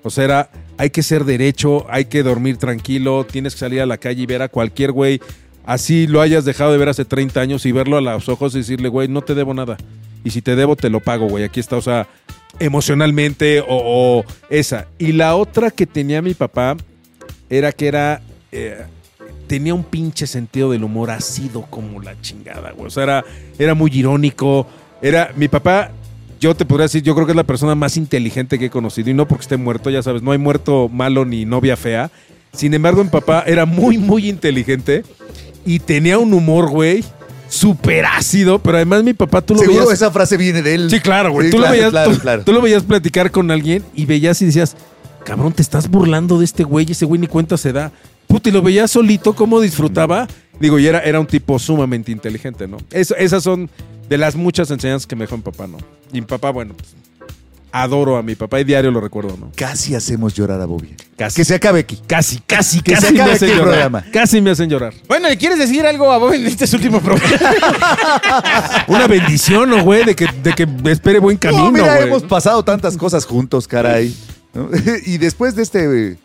O 0.02 0.10
sea, 0.10 0.24
era, 0.24 0.50
hay 0.78 0.90
que 0.90 1.02
ser 1.02 1.24
derecho, 1.24 1.86
hay 1.90 2.06
que 2.06 2.22
dormir 2.22 2.56
tranquilo, 2.56 3.26
tienes 3.30 3.54
que 3.54 3.60
salir 3.60 3.80
a 3.80 3.86
la 3.86 3.98
calle 3.98 4.22
y 4.22 4.26
ver 4.26 4.42
a 4.42 4.48
cualquier 4.48 4.92
güey, 4.92 5.20
así 5.64 6.06
lo 6.06 6.22
hayas 6.22 6.44
dejado 6.44 6.72
de 6.72 6.78
ver 6.78 6.88
hace 6.88 7.04
30 7.04 7.40
años 7.40 7.66
y 7.66 7.72
verlo 7.72 7.98
a 7.98 8.00
los 8.00 8.28
ojos 8.28 8.54
y 8.54 8.58
decirle, 8.58 8.88
güey, 8.88 9.08
no 9.08 9.22
te 9.22 9.34
debo 9.34 9.52
nada. 9.52 9.76
Y 10.24 10.30
si 10.30 10.42
te 10.42 10.56
debo, 10.56 10.76
te 10.76 10.90
lo 10.90 11.00
pago, 11.00 11.26
güey. 11.28 11.44
Aquí 11.44 11.60
está, 11.60 11.76
o 11.76 11.82
sea, 11.82 12.08
emocionalmente 12.60 13.60
o, 13.60 13.66
o 13.68 14.24
esa. 14.48 14.86
Y 14.98 15.12
la 15.12 15.34
otra 15.34 15.70
que 15.70 15.86
tenía 15.86 16.22
mi 16.22 16.34
papá 16.34 16.76
era 17.48 17.72
que 17.72 17.88
era... 17.88 18.22
eh, 18.52 18.84
tenía 19.50 19.74
un 19.74 19.82
pinche 19.82 20.28
sentido 20.28 20.70
del 20.70 20.84
humor 20.84 21.10
ácido 21.10 21.62
como 21.62 22.00
la 22.00 22.14
chingada, 22.20 22.70
güey. 22.70 22.86
O 22.86 22.90
sea, 22.90 23.02
era, 23.02 23.24
era 23.58 23.74
muy 23.74 23.90
irónico. 23.92 24.64
Era, 25.02 25.32
mi 25.34 25.48
papá, 25.48 25.90
yo 26.38 26.54
te 26.54 26.64
podría 26.64 26.84
decir, 26.84 27.02
yo 27.02 27.16
creo 27.16 27.26
que 27.26 27.32
es 27.32 27.36
la 27.36 27.42
persona 27.42 27.74
más 27.74 27.96
inteligente 27.96 28.60
que 28.60 28.66
he 28.66 28.70
conocido. 28.70 29.10
Y 29.10 29.14
no 29.14 29.26
porque 29.26 29.42
esté 29.42 29.56
muerto, 29.56 29.90
ya 29.90 30.04
sabes, 30.04 30.22
no 30.22 30.30
hay 30.30 30.38
muerto 30.38 30.88
malo 30.88 31.24
ni 31.24 31.46
novia 31.46 31.76
fea. 31.76 32.12
Sin 32.52 32.74
embargo, 32.74 33.02
mi 33.02 33.10
papá 33.10 33.42
era 33.44 33.66
muy, 33.66 33.98
muy 33.98 34.28
inteligente 34.28 35.02
y 35.66 35.80
tenía 35.80 36.18
un 36.18 36.32
humor, 36.32 36.70
güey, 36.70 37.02
súper 37.50 38.06
ácido. 38.06 38.58
Pero 38.60 38.76
además 38.78 39.04
mi 39.04 39.12
papá, 39.12 39.42
tú 39.42 39.54
lo 39.54 39.60
Seguro 39.60 39.80
veías... 39.80 39.94
esa 39.94 40.10
frase 40.10 40.38
viene 40.38 40.62
de 40.62 40.74
él. 40.74 40.90
Sí, 40.90 41.00
claro, 41.00 41.32
güey. 41.32 41.48
Sí, 41.48 41.50
tú, 41.50 41.58
claro, 41.58 41.72
lo 41.72 41.76
veías, 41.76 41.90
claro, 41.90 42.10
tú- 42.12 42.18
claro. 42.18 42.44
tú 42.44 42.52
lo 42.52 42.62
veías 42.62 42.82
platicar 42.84 43.30
con 43.30 43.50
alguien 43.50 43.84
y 43.94 44.06
veías 44.06 44.40
y 44.40 44.46
decías, 44.46 44.76
cabrón, 45.24 45.52
te 45.52 45.60
estás 45.60 45.88
burlando 45.90 46.38
de 46.38 46.46
este 46.46 46.64
güey, 46.64 46.90
ese 46.90 47.04
güey 47.04 47.20
ni 47.20 47.26
cuenta 47.26 47.58
se 47.58 47.72
da. 47.72 47.92
Puta, 48.26 48.48
y 48.48 48.52
lo 48.52 48.62
veías 48.62 48.90
solito, 48.92 49.34
cómo 49.34 49.60
disfrutaba. 49.60 50.28
Digo, 50.60 50.78
y 50.78 50.86
era, 50.86 51.00
era 51.00 51.18
un 51.18 51.26
tipo 51.26 51.58
sumamente 51.58 52.12
inteligente, 52.12 52.68
¿no? 52.68 52.76
Esas 52.90 53.42
son 53.42 53.68
de 54.08 54.18
las 54.18 54.36
muchas 54.36 54.70
enseñanzas 54.70 55.06
que 55.06 55.16
me 55.16 55.24
dejó 55.24 55.36
mi 55.36 55.42
papá, 55.42 55.66
¿no? 55.66 55.78
Y 56.12 56.20
mi 56.20 56.26
papá, 56.26 56.50
bueno, 56.50 56.74
pues, 56.76 56.94
adoro 57.72 58.16
a 58.16 58.22
mi 58.22 58.34
papá 58.34 58.60
y 58.60 58.64
diario 58.64 58.90
lo 58.90 59.00
recuerdo, 59.00 59.36
¿no? 59.38 59.52
Casi 59.56 59.94
hacemos 59.94 60.34
llorar 60.34 60.60
a 60.60 60.66
Bobia. 60.66 60.94
Casi. 61.16 61.36
Que 61.36 61.44
se 61.44 61.54
acabe 61.54 61.80
aquí. 61.80 62.00
Casi, 62.06 62.38
casi, 62.40 62.80
Que 62.80 62.96
se 62.96 63.00
casi 63.02 63.14
me 63.14 63.20
acabe 63.20 63.32
hacen 63.36 63.48
aquí 63.48 63.52
el 63.52 63.58
llorar. 63.58 63.72
programa. 63.90 64.04
Casi 64.12 64.40
me 64.40 64.50
hacen 64.50 64.68
llorar. 64.70 64.94
Bueno, 65.08 65.28
¿le 65.28 65.36
quieres 65.38 65.58
decir 65.58 65.84
algo 65.86 66.10
a 66.10 66.18
Bob 66.18 66.32
en 66.34 66.46
este 66.46 66.64
último 66.76 67.00
programa? 67.00 67.24
Una 68.88 69.06
bendición, 69.06 69.70
¿no, 69.70 69.82
güey? 69.84 70.04
De 70.04 70.14
que, 70.16 70.26
de 70.42 70.52
que 70.54 70.66
espere 70.90 71.18
buen 71.18 71.36
camino, 71.36 71.64
no, 71.64 71.72
mira, 71.72 71.96
güey. 71.96 72.08
hemos 72.08 72.22
pasado 72.24 72.62
tantas 72.64 72.96
cosas 72.96 73.24
juntos, 73.24 73.66
caray. 73.68 74.14
¿no? 74.54 74.68
y 75.06 75.18
después 75.18 75.54
de 75.54 75.62
este 75.62 76.10
eh, 76.12 76.16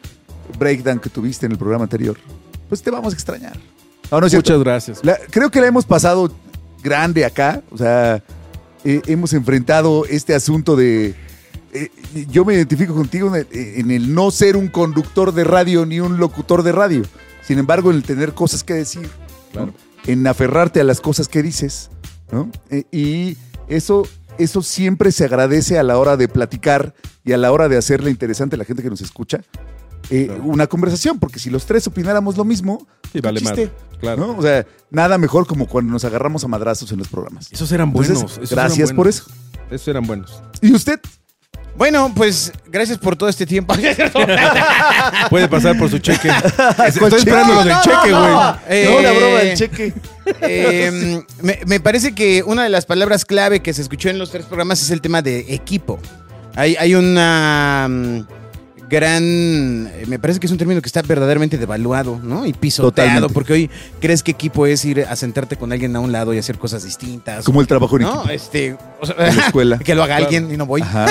breakdown 0.57 0.99
que 0.99 1.09
tuviste 1.09 1.45
en 1.45 1.51
el 1.51 1.57
programa 1.57 1.83
anterior, 1.83 2.17
pues 2.69 2.81
te 2.81 2.89
vamos 2.91 3.13
a 3.13 3.15
extrañar. 3.15 3.57
No, 4.11 4.19
no 4.19 4.27
es 4.27 4.31
cierto. 4.31 4.51
Muchas 4.53 4.63
gracias. 4.63 4.99
La- 5.03 5.17
creo 5.29 5.49
que 5.51 5.59
la 5.61 5.67
hemos 5.67 5.85
pasado 5.85 6.31
grande 6.83 7.25
acá. 7.25 7.61
O 7.71 7.77
sea, 7.77 8.21
eh, 8.83 9.01
hemos 9.07 9.33
enfrentado 9.33 10.05
este 10.05 10.33
asunto 10.35 10.75
de. 10.75 11.15
Eh, 11.75 12.25
yo 12.29 12.45
me 12.45 12.53
identifico 12.53 12.93
contigo 12.93 13.27
en 13.35 13.35
el, 13.35 13.47
en 13.51 13.91
el 13.91 14.13
no 14.13 14.31
ser 14.31 14.55
un 14.57 14.67
conductor 14.69 15.33
de 15.33 15.43
radio 15.43 15.85
ni 15.85 15.99
un 15.99 16.17
locutor 16.17 16.63
de 16.63 16.71
radio. 16.71 17.03
Sin 17.43 17.59
embargo, 17.59 17.91
en 17.91 17.97
el 17.97 18.03
tener 18.03 18.33
cosas 18.33 18.63
que 18.63 18.73
decir, 18.73 19.07
¿no? 19.53 19.73
en 20.07 20.25
aferrarte 20.27 20.79
a 20.81 20.83
las 20.83 21.01
cosas 21.01 21.27
que 21.27 21.43
dices. 21.43 21.89
¿no? 22.31 22.49
Eh, 22.69 22.83
y 22.91 23.37
eso, 23.67 24.07
eso 24.37 24.61
siempre 24.61 25.11
se 25.11 25.25
agradece 25.25 25.77
a 25.77 25.83
la 25.83 25.97
hora 25.99 26.17
de 26.17 26.27
platicar 26.27 26.95
y 27.23 27.33
a 27.33 27.37
la 27.37 27.51
hora 27.51 27.67
de 27.69 27.77
hacerle 27.77 28.09
interesante 28.11 28.55
a 28.55 28.59
la 28.59 28.65
gente 28.65 28.81
que 28.83 28.89
nos 28.89 29.01
escucha. 29.01 29.41
eh, 30.09 30.25
Claro. 30.27 30.43
Una 30.43 30.67
conversación, 30.67 31.19
porque 31.19 31.39
si 31.39 31.49
los 31.49 31.65
tres 31.65 31.85
opináramos 31.87 32.37
lo 32.37 32.45
mismo, 32.45 32.87
Sí. 33.11 33.21
Claro. 33.99 34.27
¿no? 34.27 34.37
O 34.37 34.41
sea, 34.41 34.65
nada 34.91 35.17
mejor 35.17 35.47
como 35.47 35.67
cuando 35.67 35.91
nos 35.93 36.03
agarramos 36.03 36.43
a 36.43 36.47
madrazos 36.47 36.91
en 36.91 36.97
los 36.99 37.07
programas. 37.07 37.49
Esos 37.51 37.71
eran 37.71 37.89
Entonces, 37.89 38.15
buenos. 38.15 38.31
esos 38.37 38.49
gracias 38.51 38.89
eran 38.89 38.95
por 38.95 39.07
eso. 39.07 39.23
Esos 39.71 39.87
eran 39.87 40.05
buenos. 40.05 40.41
¿Y 40.61 40.73
usted? 40.73 40.99
Bueno, 41.77 42.13
pues 42.15 42.53
gracias 42.67 42.97
por 42.97 43.15
todo 43.15 43.27
este 43.29 43.45
tiempo. 43.45 43.73
Puede 45.29 45.47
pasar 45.47 45.77
por 45.77 45.89
su 45.89 45.99
cheque. 45.99 46.29
¿Cuál 46.29 46.87
Estoy 46.87 47.19
esperando 47.19 47.53
lo 47.53 47.63
del 47.63 47.75
cheque, 47.81 48.11
güey. 48.11 48.11
no. 48.13 48.57
Eh, 48.69 48.99
la 49.03 49.11
broma 49.11 49.37
del 49.39 49.57
cheque. 49.57 49.93
Eh, 50.41 51.21
me, 51.41 51.59
me 51.65 51.79
parece 51.79 52.13
que 52.15 52.43
una 52.43 52.63
de 52.63 52.69
las 52.69 52.85
palabras 52.85 53.25
clave 53.25 53.59
que 53.61 53.73
se 53.73 53.81
escuchó 53.81 54.09
en 54.09 54.17
los 54.19 54.31
tres 54.31 54.45
programas 54.45 54.81
es 54.81 54.89
el 54.91 55.01
tema 55.01 55.21
de 55.21 55.39
equipo. 55.53 55.99
Hay, 56.55 56.77
hay 56.79 56.95
una 56.95 57.87
mm, 57.89 58.19
gran. 58.89 59.23
eh, 59.93 60.05
Me 60.07 60.17
parece 60.19 60.39
que 60.39 60.45
es 60.45 60.51
un 60.53 60.57
término 60.57 60.81
que 60.81 60.87
está 60.87 61.01
verdaderamente 61.01 61.57
devaluado, 61.57 62.19
¿no? 62.23 62.45
Y 62.45 62.53
pisoteado, 62.53 62.91
Totalmente. 63.09 63.33
porque 63.33 63.53
hoy 63.53 63.69
crees 63.99 64.23
que 64.23 64.31
equipo 64.31 64.65
es 64.65 64.85
ir 64.85 65.01
a 65.09 65.15
sentarte 65.17 65.57
con 65.57 65.73
alguien 65.73 65.93
a 65.97 65.99
un 65.99 66.13
lado 66.13 66.33
y 66.33 66.37
hacer 66.37 66.57
cosas 66.57 66.83
distintas. 66.85 67.43
Como 67.43 67.59
el 67.59 67.67
trabajo 67.67 67.97
en 67.97 68.03
¿no? 68.03 68.13
equipo. 68.19 68.29
Este, 68.29 68.77
o 69.01 69.05
sea, 69.05 69.15
En 69.27 69.35
la 69.35 69.45
escuela. 69.47 69.77
que 69.83 69.93
lo 69.95 70.03
haga 70.03 70.15
alguien 70.15 70.49
y 70.53 70.55
no 70.57 70.65
voy. 70.65 70.81
Ajá. 70.81 71.07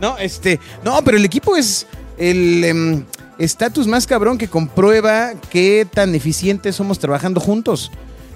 No, 0.00 0.18
este, 0.18 0.60
no, 0.84 1.02
pero 1.04 1.16
el 1.16 1.24
equipo 1.24 1.56
es 1.56 1.86
el 2.18 2.64
em, 2.64 3.04
estatus 3.38 3.86
más 3.86 4.06
cabrón 4.06 4.38
que 4.38 4.48
comprueba 4.48 5.32
qué 5.50 5.86
tan 5.90 6.14
eficientes 6.14 6.76
somos 6.76 6.98
trabajando 6.98 7.40
juntos. 7.40 7.90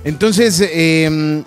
Entonces, 0.04 0.62
em, 0.72 1.44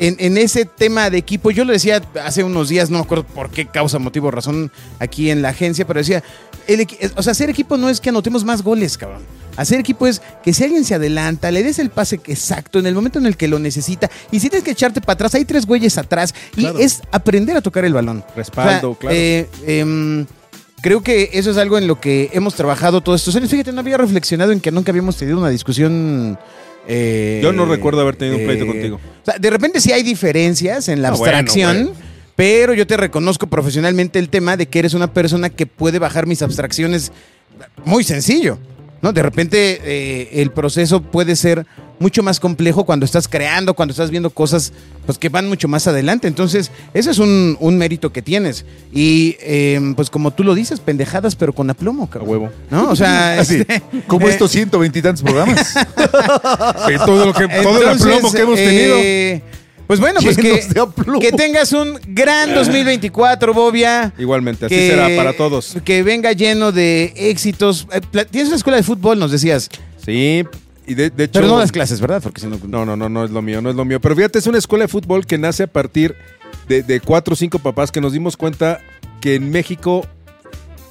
en, 0.00 0.16
en 0.18 0.36
ese 0.38 0.64
tema 0.64 1.10
de 1.10 1.18
equipo, 1.18 1.50
yo 1.50 1.64
lo 1.64 1.72
decía 1.72 2.02
hace 2.24 2.42
unos 2.44 2.68
días, 2.68 2.90
no 2.90 2.98
me 2.98 3.04
acuerdo 3.04 3.24
por 3.24 3.50
qué 3.50 3.66
causa, 3.66 3.98
motivo, 3.98 4.30
razón 4.30 4.70
aquí 4.98 5.30
en 5.30 5.42
la 5.42 5.50
agencia, 5.50 5.86
pero 5.86 6.00
decía, 6.00 6.22
el 6.66 6.86
o 7.16 7.22
sea, 7.22 7.32
hacer 7.32 7.50
equipo 7.50 7.76
no 7.76 7.88
es 7.90 8.00
que 8.00 8.08
anotemos 8.10 8.44
más 8.44 8.62
goles, 8.62 8.96
cabrón. 8.98 9.22
Hacer 9.56 9.78
equipo 9.78 10.08
es 10.08 10.20
que 10.42 10.52
si 10.52 10.64
alguien 10.64 10.84
se 10.84 10.96
adelanta, 10.96 11.50
le 11.52 11.62
des 11.62 11.78
el 11.78 11.90
pase 11.90 12.20
exacto 12.26 12.80
en 12.80 12.86
el 12.86 12.94
momento 12.94 13.20
en 13.20 13.26
el 13.26 13.36
que 13.36 13.46
lo 13.46 13.60
necesita. 13.60 14.10
Y 14.32 14.40
si 14.40 14.48
tienes 14.50 14.64
que 14.64 14.72
echarte 14.72 15.00
para 15.00 15.12
atrás, 15.14 15.34
hay 15.36 15.44
tres 15.44 15.64
güeyes 15.64 15.96
atrás. 15.96 16.34
Y 16.56 16.62
Claro. 16.62 16.78
es 16.80 17.02
aprender 17.12 17.56
a 17.56 17.60
tocar 17.60 17.84
el 17.84 17.92
balón. 17.94 18.24
Respaldo, 18.34 18.90
O 18.90 18.92
sea, 18.94 19.00
claro. 19.00 19.14
eh, 19.16 19.48
em, 19.66 20.26
creo 20.82 21.04
que 21.04 21.30
eso 21.34 21.52
es 21.52 21.56
algo 21.56 21.78
en 21.78 21.86
lo 21.86 22.00
que 22.00 22.30
hemos 22.32 22.54
trabajado 22.56 23.00
todos 23.00 23.20
estos 23.20 23.36
años. 23.36 23.48
Fíjate, 23.48 23.70
no 23.70 23.78
había 23.80 23.96
reflexionado 23.96 24.50
en 24.50 24.58
que 24.60 24.72
nunca 24.72 24.90
habíamos 24.90 25.16
tenido 25.16 25.38
una 25.38 25.50
discusión. 25.50 26.36
Eh, 26.88 27.40
Yo 27.42 27.52
no 27.52 27.64
recuerdo 27.66 28.00
haber 28.00 28.16
tenido 28.16 28.38
un 28.38 28.44
pleito 28.44 28.64
eh, 28.64 28.68
contigo. 28.68 28.96
O 28.96 29.24
sea, 29.24 29.38
de 29.38 29.50
repente 29.50 29.80
sí 29.80 29.92
hay 29.92 30.02
diferencias 30.02 30.88
en 30.88 31.02
la 31.02 31.08
Ah, 31.08 31.12
bueno, 31.12 31.36
abstracción. 31.36 31.76
bueno. 31.86 32.00
Pero 32.36 32.74
yo 32.74 32.86
te 32.86 32.96
reconozco 32.96 33.46
profesionalmente 33.46 34.18
el 34.18 34.28
tema 34.28 34.56
de 34.56 34.66
que 34.66 34.80
eres 34.80 34.94
una 34.94 35.12
persona 35.12 35.50
que 35.50 35.66
puede 35.66 35.98
bajar 36.00 36.26
mis 36.26 36.42
abstracciones 36.42 37.12
muy 37.84 38.02
sencillo. 38.02 38.58
¿no? 39.02 39.12
De 39.12 39.22
repente 39.22 39.80
eh, 39.84 40.28
el 40.42 40.50
proceso 40.50 41.00
puede 41.00 41.36
ser 41.36 41.64
mucho 41.98 42.22
más 42.22 42.40
complejo 42.40 42.84
cuando 42.84 43.04
estás 43.06 43.28
creando, 43.28 43.74
cuando 43.74 43.92
estás 43.92 44.10
viendo 44.10 44.30
cosas 44.30 44.72
pues, 45.06 45.18
que 45.18 45.28
van 45.28 45.48
mucho 45.48 45.68
más 45.68 45.86
adelante. 45.86 46.28
Entonces, 46.28 46.70
ese 46.92 47.10
es 47.10 47.18
un, 47.18 47.56
un 47.60 47.78
mérito 47.78 48.12
que 48.12 48.22
tienes. 48.22 48.64
Y 48.92 49.36
eh, 49.40 49.80
pues 49.96 50.10
como 50.10 50.32
tú 50.32 50.44
lo 50.44 50.54
dices, 50.54 50.80
pendejadas, 50.80 51.36
pero 51.36 51.52
con 51.52 51.70
aplomo, 51.70 52.08
cabrón. 52.08 52.28
A 52.28 52.32
huevo. 52.32 52.50
¿No? 52.70 52.90
O 52.90 52.96
sea, 52.96 53.38
Así, 53.40 53.56
este, 53.60 53.82
como 54.06 54.26
eh, 54.26 54.30
estos 54.30 54.50
ciento 54.50 54.78
veintitantos 54.78 55.22
programas. 55.22 55.74
Que 56.86 56.98
todo 57.04 57.26
lo 57.26 57.32
que, 57.34 57.48
todo 57.62 57.82
el 57.82 57.88
aplomo 57.88 58.32
que 58.32 58.40
hemos 58.40 58.56
tenido. 58.56 58.96
eh, 58.98 59.42
pues 59.86 60.00
bueno, 60.00 60.20
pues 60.22 60.38
que, 60.38 61.32
tengas 61.36 61.72
un 61.72 62.00
gran 62.08 62.54
2024, 62.54 63.52
Bobia. 63.52 64.14
Igualmente, 64.18 64.64
así 64.66 64.74
que- 64.74 64.88
será 64.90 65.08
para 65.14 65.34
todos. 65.34 65.76
Que 65.84 66.02
venga 66.02 66.32
lleno 66.32 66.72
de 66.72 67.12
éxitos. 67.14 67.86
Eh, 67.92 68.00
Tienes 68.30 68.48
una 68.48 68.56
escuela 68.56 68.78
de 68.78 68.82
fútbol, 68.82 69.18
nos 69.18 69.30
decías. 69.30 69.68
Sí, 70.02 70.44
y 70.86 70.94
de, 70.94 71.10
de 71.10 71.24
hecho. 71.24 71.40
Pero 71.40 71.48
no 71.48 71.58
das 71.58 71.72
clases, 71.72 72.00
¿verdad? 72.00 72.22
Porque 72.22 72.40
si 72.40 72.46
no. 72.46 72.58
No, 72.66 72.84
no, 72.84 72.96
no, 72.96 73.08
no 73.08 73.24
es 73.24 73.30
lo 73.30 73.42
mío, 73.42 73.60
no 73.60 73.70
es 73.70 73.76
lo 73.76 73.84
mío. 73.84 74.00
Pero 74.00 74.16
fíjate, 74.16 74.38
es 74.38 74.46
una 74.46 74.58
escuela 74.58 74.84
de 74.84 74.88
fútbol 74.88 75.26
que 75.26 75.38
nace 75.38 75.64
a 75.64 75.66
partir 75.66 76.14
de, 76.68 76.82
de 76.82 77.00
cuatro 77.00 77.34
o 77.34 77.36
cinco 77.36 77.58
papás 77.58 77.90
que 77.90 78.00
nos 78.00 78.12
dimos 78.12 78.36
cuenta 78.36 78.80
que 79.20 79.36
en 79.36 79.50
México 79.50 80.06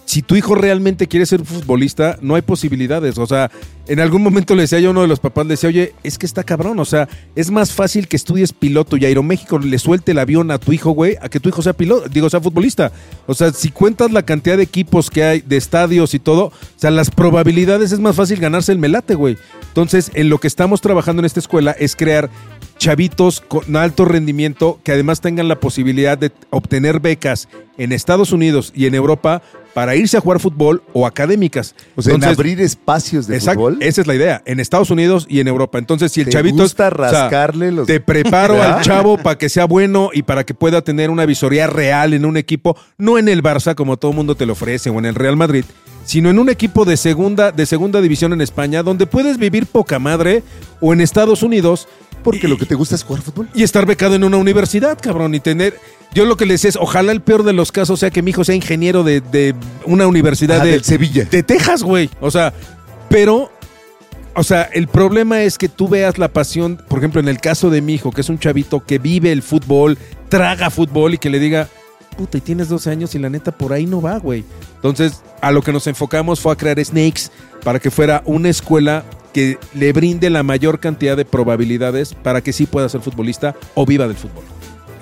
si 0.05 0.21
tu 0.21 0.35
hijo 0.35 0.55
realmente 0.55 1.07
quiere 1.07 1.25
ser 1.25 1.43
futbolista, 1.45 2.17
no 2.21 2.35
hay 2.35 2.41
posibilidades. 2.41 3.17
O 3.17 3.25
sea, 3.25 3.49
en 3.87 3.99
algún 3.99 4.21
momento 4.21 4.55
le 4.55 4.63
decía 4.63 4.85
a 4.85 4.91
uno 4.91 5.01
de 5.01 5.07
los 5.07 5.19
papás, 5.19 5.45
le 5.45 5.53
decía, 5.53 5.69
oye, 5.69 5.93
es 6.03 6.17
que 6.17 6.25
está 6.25 6.43
cabrón. 6.43 6.79
O 6.79 6.85
sea, 6.85 7.07
es 7.35 7.51
más 7.51 7.71
fácil 7.71 8.07
que 8.07 8.15
estudies 8.15 8.53
piloto 8.53 8.97
y 8.97 9.05
Aeroméxico 9.05 9.59
le 9.59 9.79
suelte 9.79 10.11
el 10.11 10.19
avión 10.19 10.51
a 10.51 10.57
tu 10.57 10.71
hijo, 10.71 10.91
güey, 10.91 11.17
a 11.21 11.29
que 11.29 11.39
tu 11.39 11.49
hijo 11.49 11.61
sea 11.61 11.73
piloto, 11.73 12.07
digo, 12.09 12.29
sea 12.29 12.41
futbolista. 12.41 12.91
O 13.27 13.33
sea, 13.33 13.51
si 13.51 13.69
cuentas 13.69 14.11
la 14.11 14.23
cantidad 14.23 14.57
de 14.57 14.63
equipos 14.63 15.09
que 15.09 15.23
hay, 15.23 15.41
de 15.41 15.57
estadios 15.57 16.13
y 16.13 16.19
todo, 16.19 16.45
o 16.45 16.53
sea, 16.75 16.91
las 16.91 17.09
probabilidades 17.09 17.91
es 17.91 17.99
más 17.99 18.15
fácil 18.15 18.39
ganarse 18.39 18.71
el 18.71 18.79
melate, 18.79 19.15
güey. 19.15 19.37
Entonces, 19.67 20.11
en 20.13 20.29
lo 20.29 20.37
que 20.39 20.47
estamos 20.47 20.81
trabajando 20.81 21.21
en 21.21 21.25
esta 21.25 21.39
escuela 21.39 21.71
es 21.71 21.95
crear 21.95 22.29
chavitos 22.83 23.39
con 23.39 23.75
alto 23.77 24.03
rendimiento 24.03 24.79
que 24.83 24.91
además 24.91 25.21
tengan 25.21 25.47
la 25.47 25.59
posibilidad 25.59 26.17
de 26.17 26.31
obtener 26.49 26.99
becas 26.99 27.47
en 27.77 27.93
Estados 27.93 28.31
Unidos 28.33 28.73
y 28.75 28.85
en 28.87 28.93
Europa 28.95 29.41
para 29.73 29.95
irse 29.95 30.17
a 30.17 30.19
jugar 30.19 30.39
fútbol 30.41 30.83
o 30.91 31.07
académicas. 31.07 31.75
O 31.95 32.01
sea, 32.01 32.11
en 32.11 32.15
Entonces, 32.15 32.37
abrir 32.37 32.61
espacios 32.61 33.25
de 33.25 33.39
fútbol. 33.39 33.77
esa 33.81 34.01
es 34.01 34.07
la 34.07 34.13
idea, 34.15 34.41
en 34.45 34.59
Estados 34.59 34.91
Unidos 34.91 35.25
y 35.29 35.39
en 35.39 35.47
Europa. 35.47 35.79
Entonces, 35.79 36.11
si 36.11 36.19
el 36.21 36.25
¿Te 36.27 36.33
chavito 36.33 36.57
gusta 36.63 36.89
o 36.89 36.95
sea, 36.95 37.09
rascarle 37.21 37.71
los- 37.71 37.87
te 37.87 37.99
preparo 38.01 38.55
¿Verdad? 38.55 38.77
al 38.79 38.83
chavo 38.83 39.17
para 39.23 39.37
que 39.37 39.47
sea 39.49 39.65
bueno 39.65 40.09
y 40.13 40.23
para 40.23 40.43
que 40.43 40.53
pueda 40.53 40.81
tener 40.83 41.09
una 41.09 41.25
visoría 41.25 41.65
real 41.67 42.13
en 42.13 42.25
un 42.25 42.35
equipo, 42.37 42.77
no 42.97 43.17
en 43.17 43.29
el 43.29 43.41
Barça 43.41 43.73
como 43.75 43.95
todo 43.97 44.11
el 44.11 44.17
mundo 44.17 44.35
te 44.35 44.45
lo 44.45 44.53
ofrece 44.53 44.89
o 44.89 44.99
en 44.99 45.05
el 45.05 45.15
Real 45.15 45.37
Madrid, 45.37 45.63
sino 46.05 46.29
en 46.29 46.39
un 46.39 46.49
equipo 46.49 46.85
de 46.85 46.97
segunda 46.97 47.51
de 47.51 47.65
segunda 47.65 48.01
división 48.01 48.33
en 48.33 48.41
España 48.41 48.83
donde 48.83 49.05
puedes 49.07 49.37
vivir 49.37 49.65
poca 49.65 49.99
madre 49.99 50.43
o 50.81 50.93
en 50.93 51.01
Estados 51.01 51.43
Unidos 51.43 51.87
Porque 52.23 52.47
y- 52.47 52.49
lo 52.49 52.57
que 52.57 52.65
te 52.65 52.75
gusta 52.75 52.95
es 52.95 53.03
jugar 53.03 53.21
fútbol. 53.23 53.49
y 53.53 53.63
estar 53.63 53.85
becado 53.85 54.15
en 54.15 54.23
una 54.23 54.37
universidad, 54.37 54.97
cabrón, 55.01 55.35
y 55.35 55.39
tener... 55.39 55.77
Yo 56.13 56.25
lo 56.25 56.37
que 56.37 56.45
les 56.45 56.63
es, 56.63 56.75
ojalá 56.75 57.11
el 57.11 57.21
peor 57.21 57.43
de 57.43 57.53
los 57.53 57.71
casos 57.71 57.99
sea 57.99 58.11
que 58.11 58.21
mi 58.21 58.29
hijo 58.31 58.43
sea 58.43 58.53
ingeniero 58.53 59.03
de, 59.03 59.19
de 59.21 59.55
una 59.85 60.05
universidad 60.07 60.61
Ah, 60.61 60.65
de, 60.65 60.71
del 60.71 60.83
Sevilla. 60.83 61.25
de 61.25 61.41
Texas, 61.43 61.81
güey. 61.83 62.09
O 62.21 62.29
sea, 62.31 62.53
pero... 63.09 63.51
O 64.35 64.43
sea, 64.43 64.63
el 64.73 64.87
problema 64.87 65.43
es 65.43 65.57
que 65.59 65.69
tú 65.69 65.87
veas 65.87 66.17
la 66.17 66.27
pasión, 66.27 66.81
por 66.87 66.97
ejemplo, 66.99 67.19
en 67.19 67.27
el 67.27 67.39
caso 67.39 67.69
de 67.69 67.81
mi 67.81 67.93
hijo, 67.95 68.11
que 68.11 68.21
es 68.21 68.29
un 68.29 68.39
chavito 68.39 68.83
que 68.83 68.97
vive 68.99 69.31
el 69.31 69.43
fútbol, 69.43 69.97
traga 70.29 70.69
fútbol 70.71 71.13
y 71.13 71.17
que 71.19 71.29
le 71.29 71.37
diga, 71.39 71.67
puta, 72.13 72.37
y 72.37 72.41
tienes 72.41 72.69
12 72.69 72.89
años 72.89 73.15
y 73.15 73.19
la 73.19 73.29
neta 73.29 73.51
por 73.51 73.73
ahí 73.73 73.85
no 73.85 74.01
va, 74.01 74.17
güey. 74.17 74.43
Entonces, 74.75 75.21
a 75.41 75.51
lo 75.51 75.61
que 75.61 75.73
nos 75.73 75.87
enfocamos 75.87 76.39
fue 76.39 76.53
a 76.53 76.55
crear 76.55 76.83
Snakes 76.83 77.23
para 77.63 77.79
que 77.79 77.91
fuera 77.91 78.21
una 78.25 78.49
escuela 78.49 79.03
que 79.33 79.57
le 79.73 79.91
brinde 79.93 80.29
la 80.29 80.43
mayor 80.43 80.79
cantidad 80.79 81.17
de 81.17 81.25
probabilidades 81.25 82.13
para 82.13 82.41
que 82.41 82.53
sí 82.53 82.65
pueda 82.65 82.87
ser 82.87 83.01
futbolista 83.01 83.55
o 83.73 83.85
viva 83.85 84.07
del 84.07 84.15
fútbol. 84.15 84.43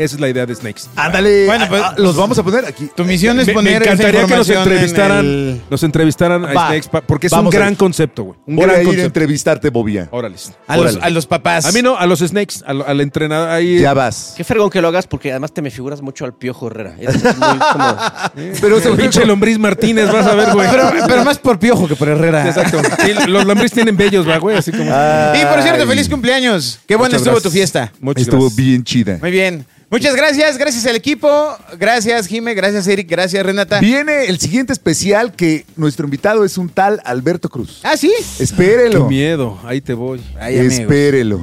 Esa 0.03 0.15
es 0.15 0.19
la 0.21 0.29
idea 0.29 0.45
de 0.45 0.55
Snakes. 0.55 0.83
Ándale. 0.95 1.45
Bueno, 1.45 1.65
pues- 1.69 1.81
ah, 1.83 1.93
los 1.97 2.15
vamos 2.15 2.37
a 2.39 2.43
poner 2.43 2.65
aquí. 2.65 2.89
Tu 2.95 3.05
misión 3.05 3.39
es 3.39 3.47
Me, 3.47 3.53
me 3.53 3.55
poner 3.55 3.81
esa 3.83 3.91
encantaría 3.93 4.25
que 4.25 4.35
nos 4.35 4.49
en 4.49 4.57
entrevistaran, 4.57 5.19
el- 5.25 5.61
nos 5.69 5.83
entrevistaran 5.83 6.45
a 6.45 6.53
Va. 6.53 6.67
Snakes 6.67 6.89
pa- 6.89 7.01
porque 7.01 7.27
es 7.27 7.33
un 7.33 7.47
a 7.47 7.49
gran 7.49 7.75
concepto, 7.75 8.23
güey. 8.23 8.39
Un 8.47 8.55
Voy 8.55 8.65
gran 8.65 8.75
a 8.77 8.79
ir 8.79 8.81
a 8.81 8.85
concepto. 8.85 9.05
entrevistarte, 9.07 9.69
Bobia. 9.69 10.07
Órales. 10.11 10.53
a, 10.67 10.77
los, 10.77 10.85
Órale. 10.93 10.99
a 11.05 11.09
los 11.11 11.25
papás. 11.27 11.65
A 11.65 11.71
mí 11.71 11.81
no, 11.81 11.97
a 11.97 12.05
los 12.05 12.19
Snakes, 12.19 12.55
al, 12.65 12.81
al 12.81 13.01
entrenador 13.01 13.49
ahí. 13.49 13.79
Ya 13.79 13.93
vas. 13.93 14.33
Qué 14.35 14.43
fregón 14.43 14.69
que 14.69 14.81
lo 14.81 14.87
hagas 14.87 15.07
porque 15.07 15.31
además 15.31 15.53
te 15.53 15.61
me 15.61 15.69
figuras 15.71 16.01
mucho 16.01 16.25
al 16.25 16.33
Piojo 16.33 16.67
Herrera. 16.67 16.95
Es 16.99 17.15
muy 17.23 17.57
como... 17.71 17.95
Pero 18.61 18.77
El 18.77 18.95
pinche 18.97 19.25
lombriz 19.25 19.57
Martínez, 19.59 20.11
vas 20.11 20.25
a 20.25 20.35
ver, 20.35 20.51
güey. 20.53 20.69
Pero, 20.69 20.89
pero 21.07 21.23
más 21.23 21.37
por 21.37 21.59
piojo 21.59 21.87
que 21.87 21.95
por 21.95 22.07
Herrera. 22.09 22.47
Exacto. 22.47 22.81
Sí, 23.05 23.11
los 23.27 23.45
lombriz 23.45 23.71
tienen 23.71 23.95
bellos, 23.97 24.27
va, 24.27 24.37
güey, 24.37 24.57
así 24.57 24.71
como. 24.71 24.83
Y 24.85 25.45
por 25.45 25.61
cierto, 25.61 25.85
feliz 25.87 26.09
cumpleaños. 26.09 26.79
Qué 26.87 26.95
buena 26.95 27.15
estuvo 27.17 27.33
gracias. 27.33 27.43
tu 27.43 27.51
fiesta. 27.51 27.91
Muchas 27.99 28.23
Estuvo 28.23 28.41
gracias. 28.41 28.55
bien 28.55 28.83
chida. 28.83 29.17
Muy 29.21 29.31
bien. 29.31 29.65
Muchas 29.91 30.15
gracias, 30.15 30.57
gracias 30.57 30.85
al 30.85 30.95
equipo, 30.95 31.29
gracias 31.77 32.25
Jime, 32.27 32.53
gracias 32.53 32.87
Eric, 32.87 33.09
gracias 33.09 33.45
Renata. 33.45 33.81
Viene 33.81 34.27
el 34.27 34.39
siguiente 34.39 34.71
especial 34.71 35.33
que 35.35 35.65
nuestro 35.75 36.05
invitado 36.05 36.45
es 36.45 36.57
un 36.57 36.69
tal 36.69 37.01
Alberto 37.03 37.49
Cruz. 37.49 37.81
Ah, 37.83 37.97
sí. 37.97 38.09
Qué 38.37 38.43
Espérelo. 38.43 39.07
miedo, 39.09 39.59
ahí 39.65 39.81
te 39.81 39.93
voy. 39.93 40.21
Ay. 40.39 40.55
Espérelo. 40.57 41.41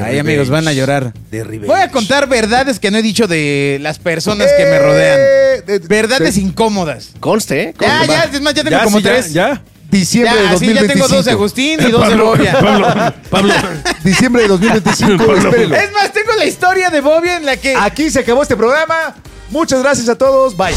Ay, 0.00 0.18
amigos, 0.18 0.48
van 0.48 0.68
a 0.68 0.72
llorar. 0.72 1.12
De. 1.32 1.42
Voy 1.42 1.80
a 1.80 1.90
contar 1.90 2.28
verdades 2.28 2.78
que 2.78 2.90
no 2.92 2.98
he 2.98 3.02
dicho 3.02 3.26
de 3.26 3.78
las 3.80 3.98
personas 3.98 4.46
que 4.56 4.64
me 4.64 4.78
rodean. 4.78 5.18
Eh, 5.20 5.62
de- 5.66 5.78
Verdades 5.80 6.36
de- 6.36 6.40
incómodas. 6.42 7.10
Conste, 7.18 7.62
¿eh? 7.62 7.74
Ya, 7.80 8.06
ya, 8.06 8.22
es 8.32 8.40
más, 8.40 8.54
ya 8.54 8.62
tengo 8.62 8.76
Ya, 8.76 8.84
como 8.84 8.98
sí, 8.98 9.04
ya, 9.04 9.10
tres. 9.12 9.32
ya. 9.32 9.62
Diciembre 9.90 10.34
Ya, 10.34 10.40
de 10.42 10.48
así 10.48 10.66
ya 10.66 10.72
2025. 10.74 10.92
tengo 10.92 11.08
dos 11.16 11.24
de 11.24 11.30
Agustín 11.32 11.80
y 11.80 11.84
dos 11.90 12.06
de 12.08 12.16
Bobia. 12.16 13.14
Pablo. 13.30 13.54
Diciembre 14.04 14.42
de 14.42 14.48
2025. 14.48 15.34
espérelo. 15.34 15.74
Es 15.76 15.92
más, 15.92 16.12
tengo 16.12 16.32
la 16.36 16.44
historia 16.44 16.90
de 16.90 17.00
Bobia 17.00 17.38
en 17.38 17.46
la 17.46 17.56
que... 17.56 17.74
Aquí 17.74 18.10
se 18.10 18.18
acabó 18.20 18.42
este 18.42 18.54
programa. 18.56 19.14
Muchas 19.50 19.82
gracias 19.82 20.08
a 20.10 20.14
todos. 20.16 20.54
Bye. 20.56 20.74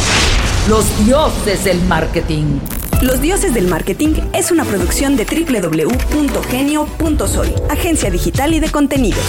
Los 0.70 0.86
dioses 1.06 1.66
del 1.66 1.82
marketing. 1.84 2.60
Los 3.02 3.20
Dioses 3.20 3.54
del 3.56 3.68
Marketing 3.68 4.14
es 4.32 4.52
una 4.52 4.64
producción 4.64 5.18
de 5.18 5.26
www.genio.sol, 5.26 7.56
agencia 7.68 8.12
digital 8.12 8.54
y 8.54 8.60
de 8.60 8.70
contenidos. 8.70 9.26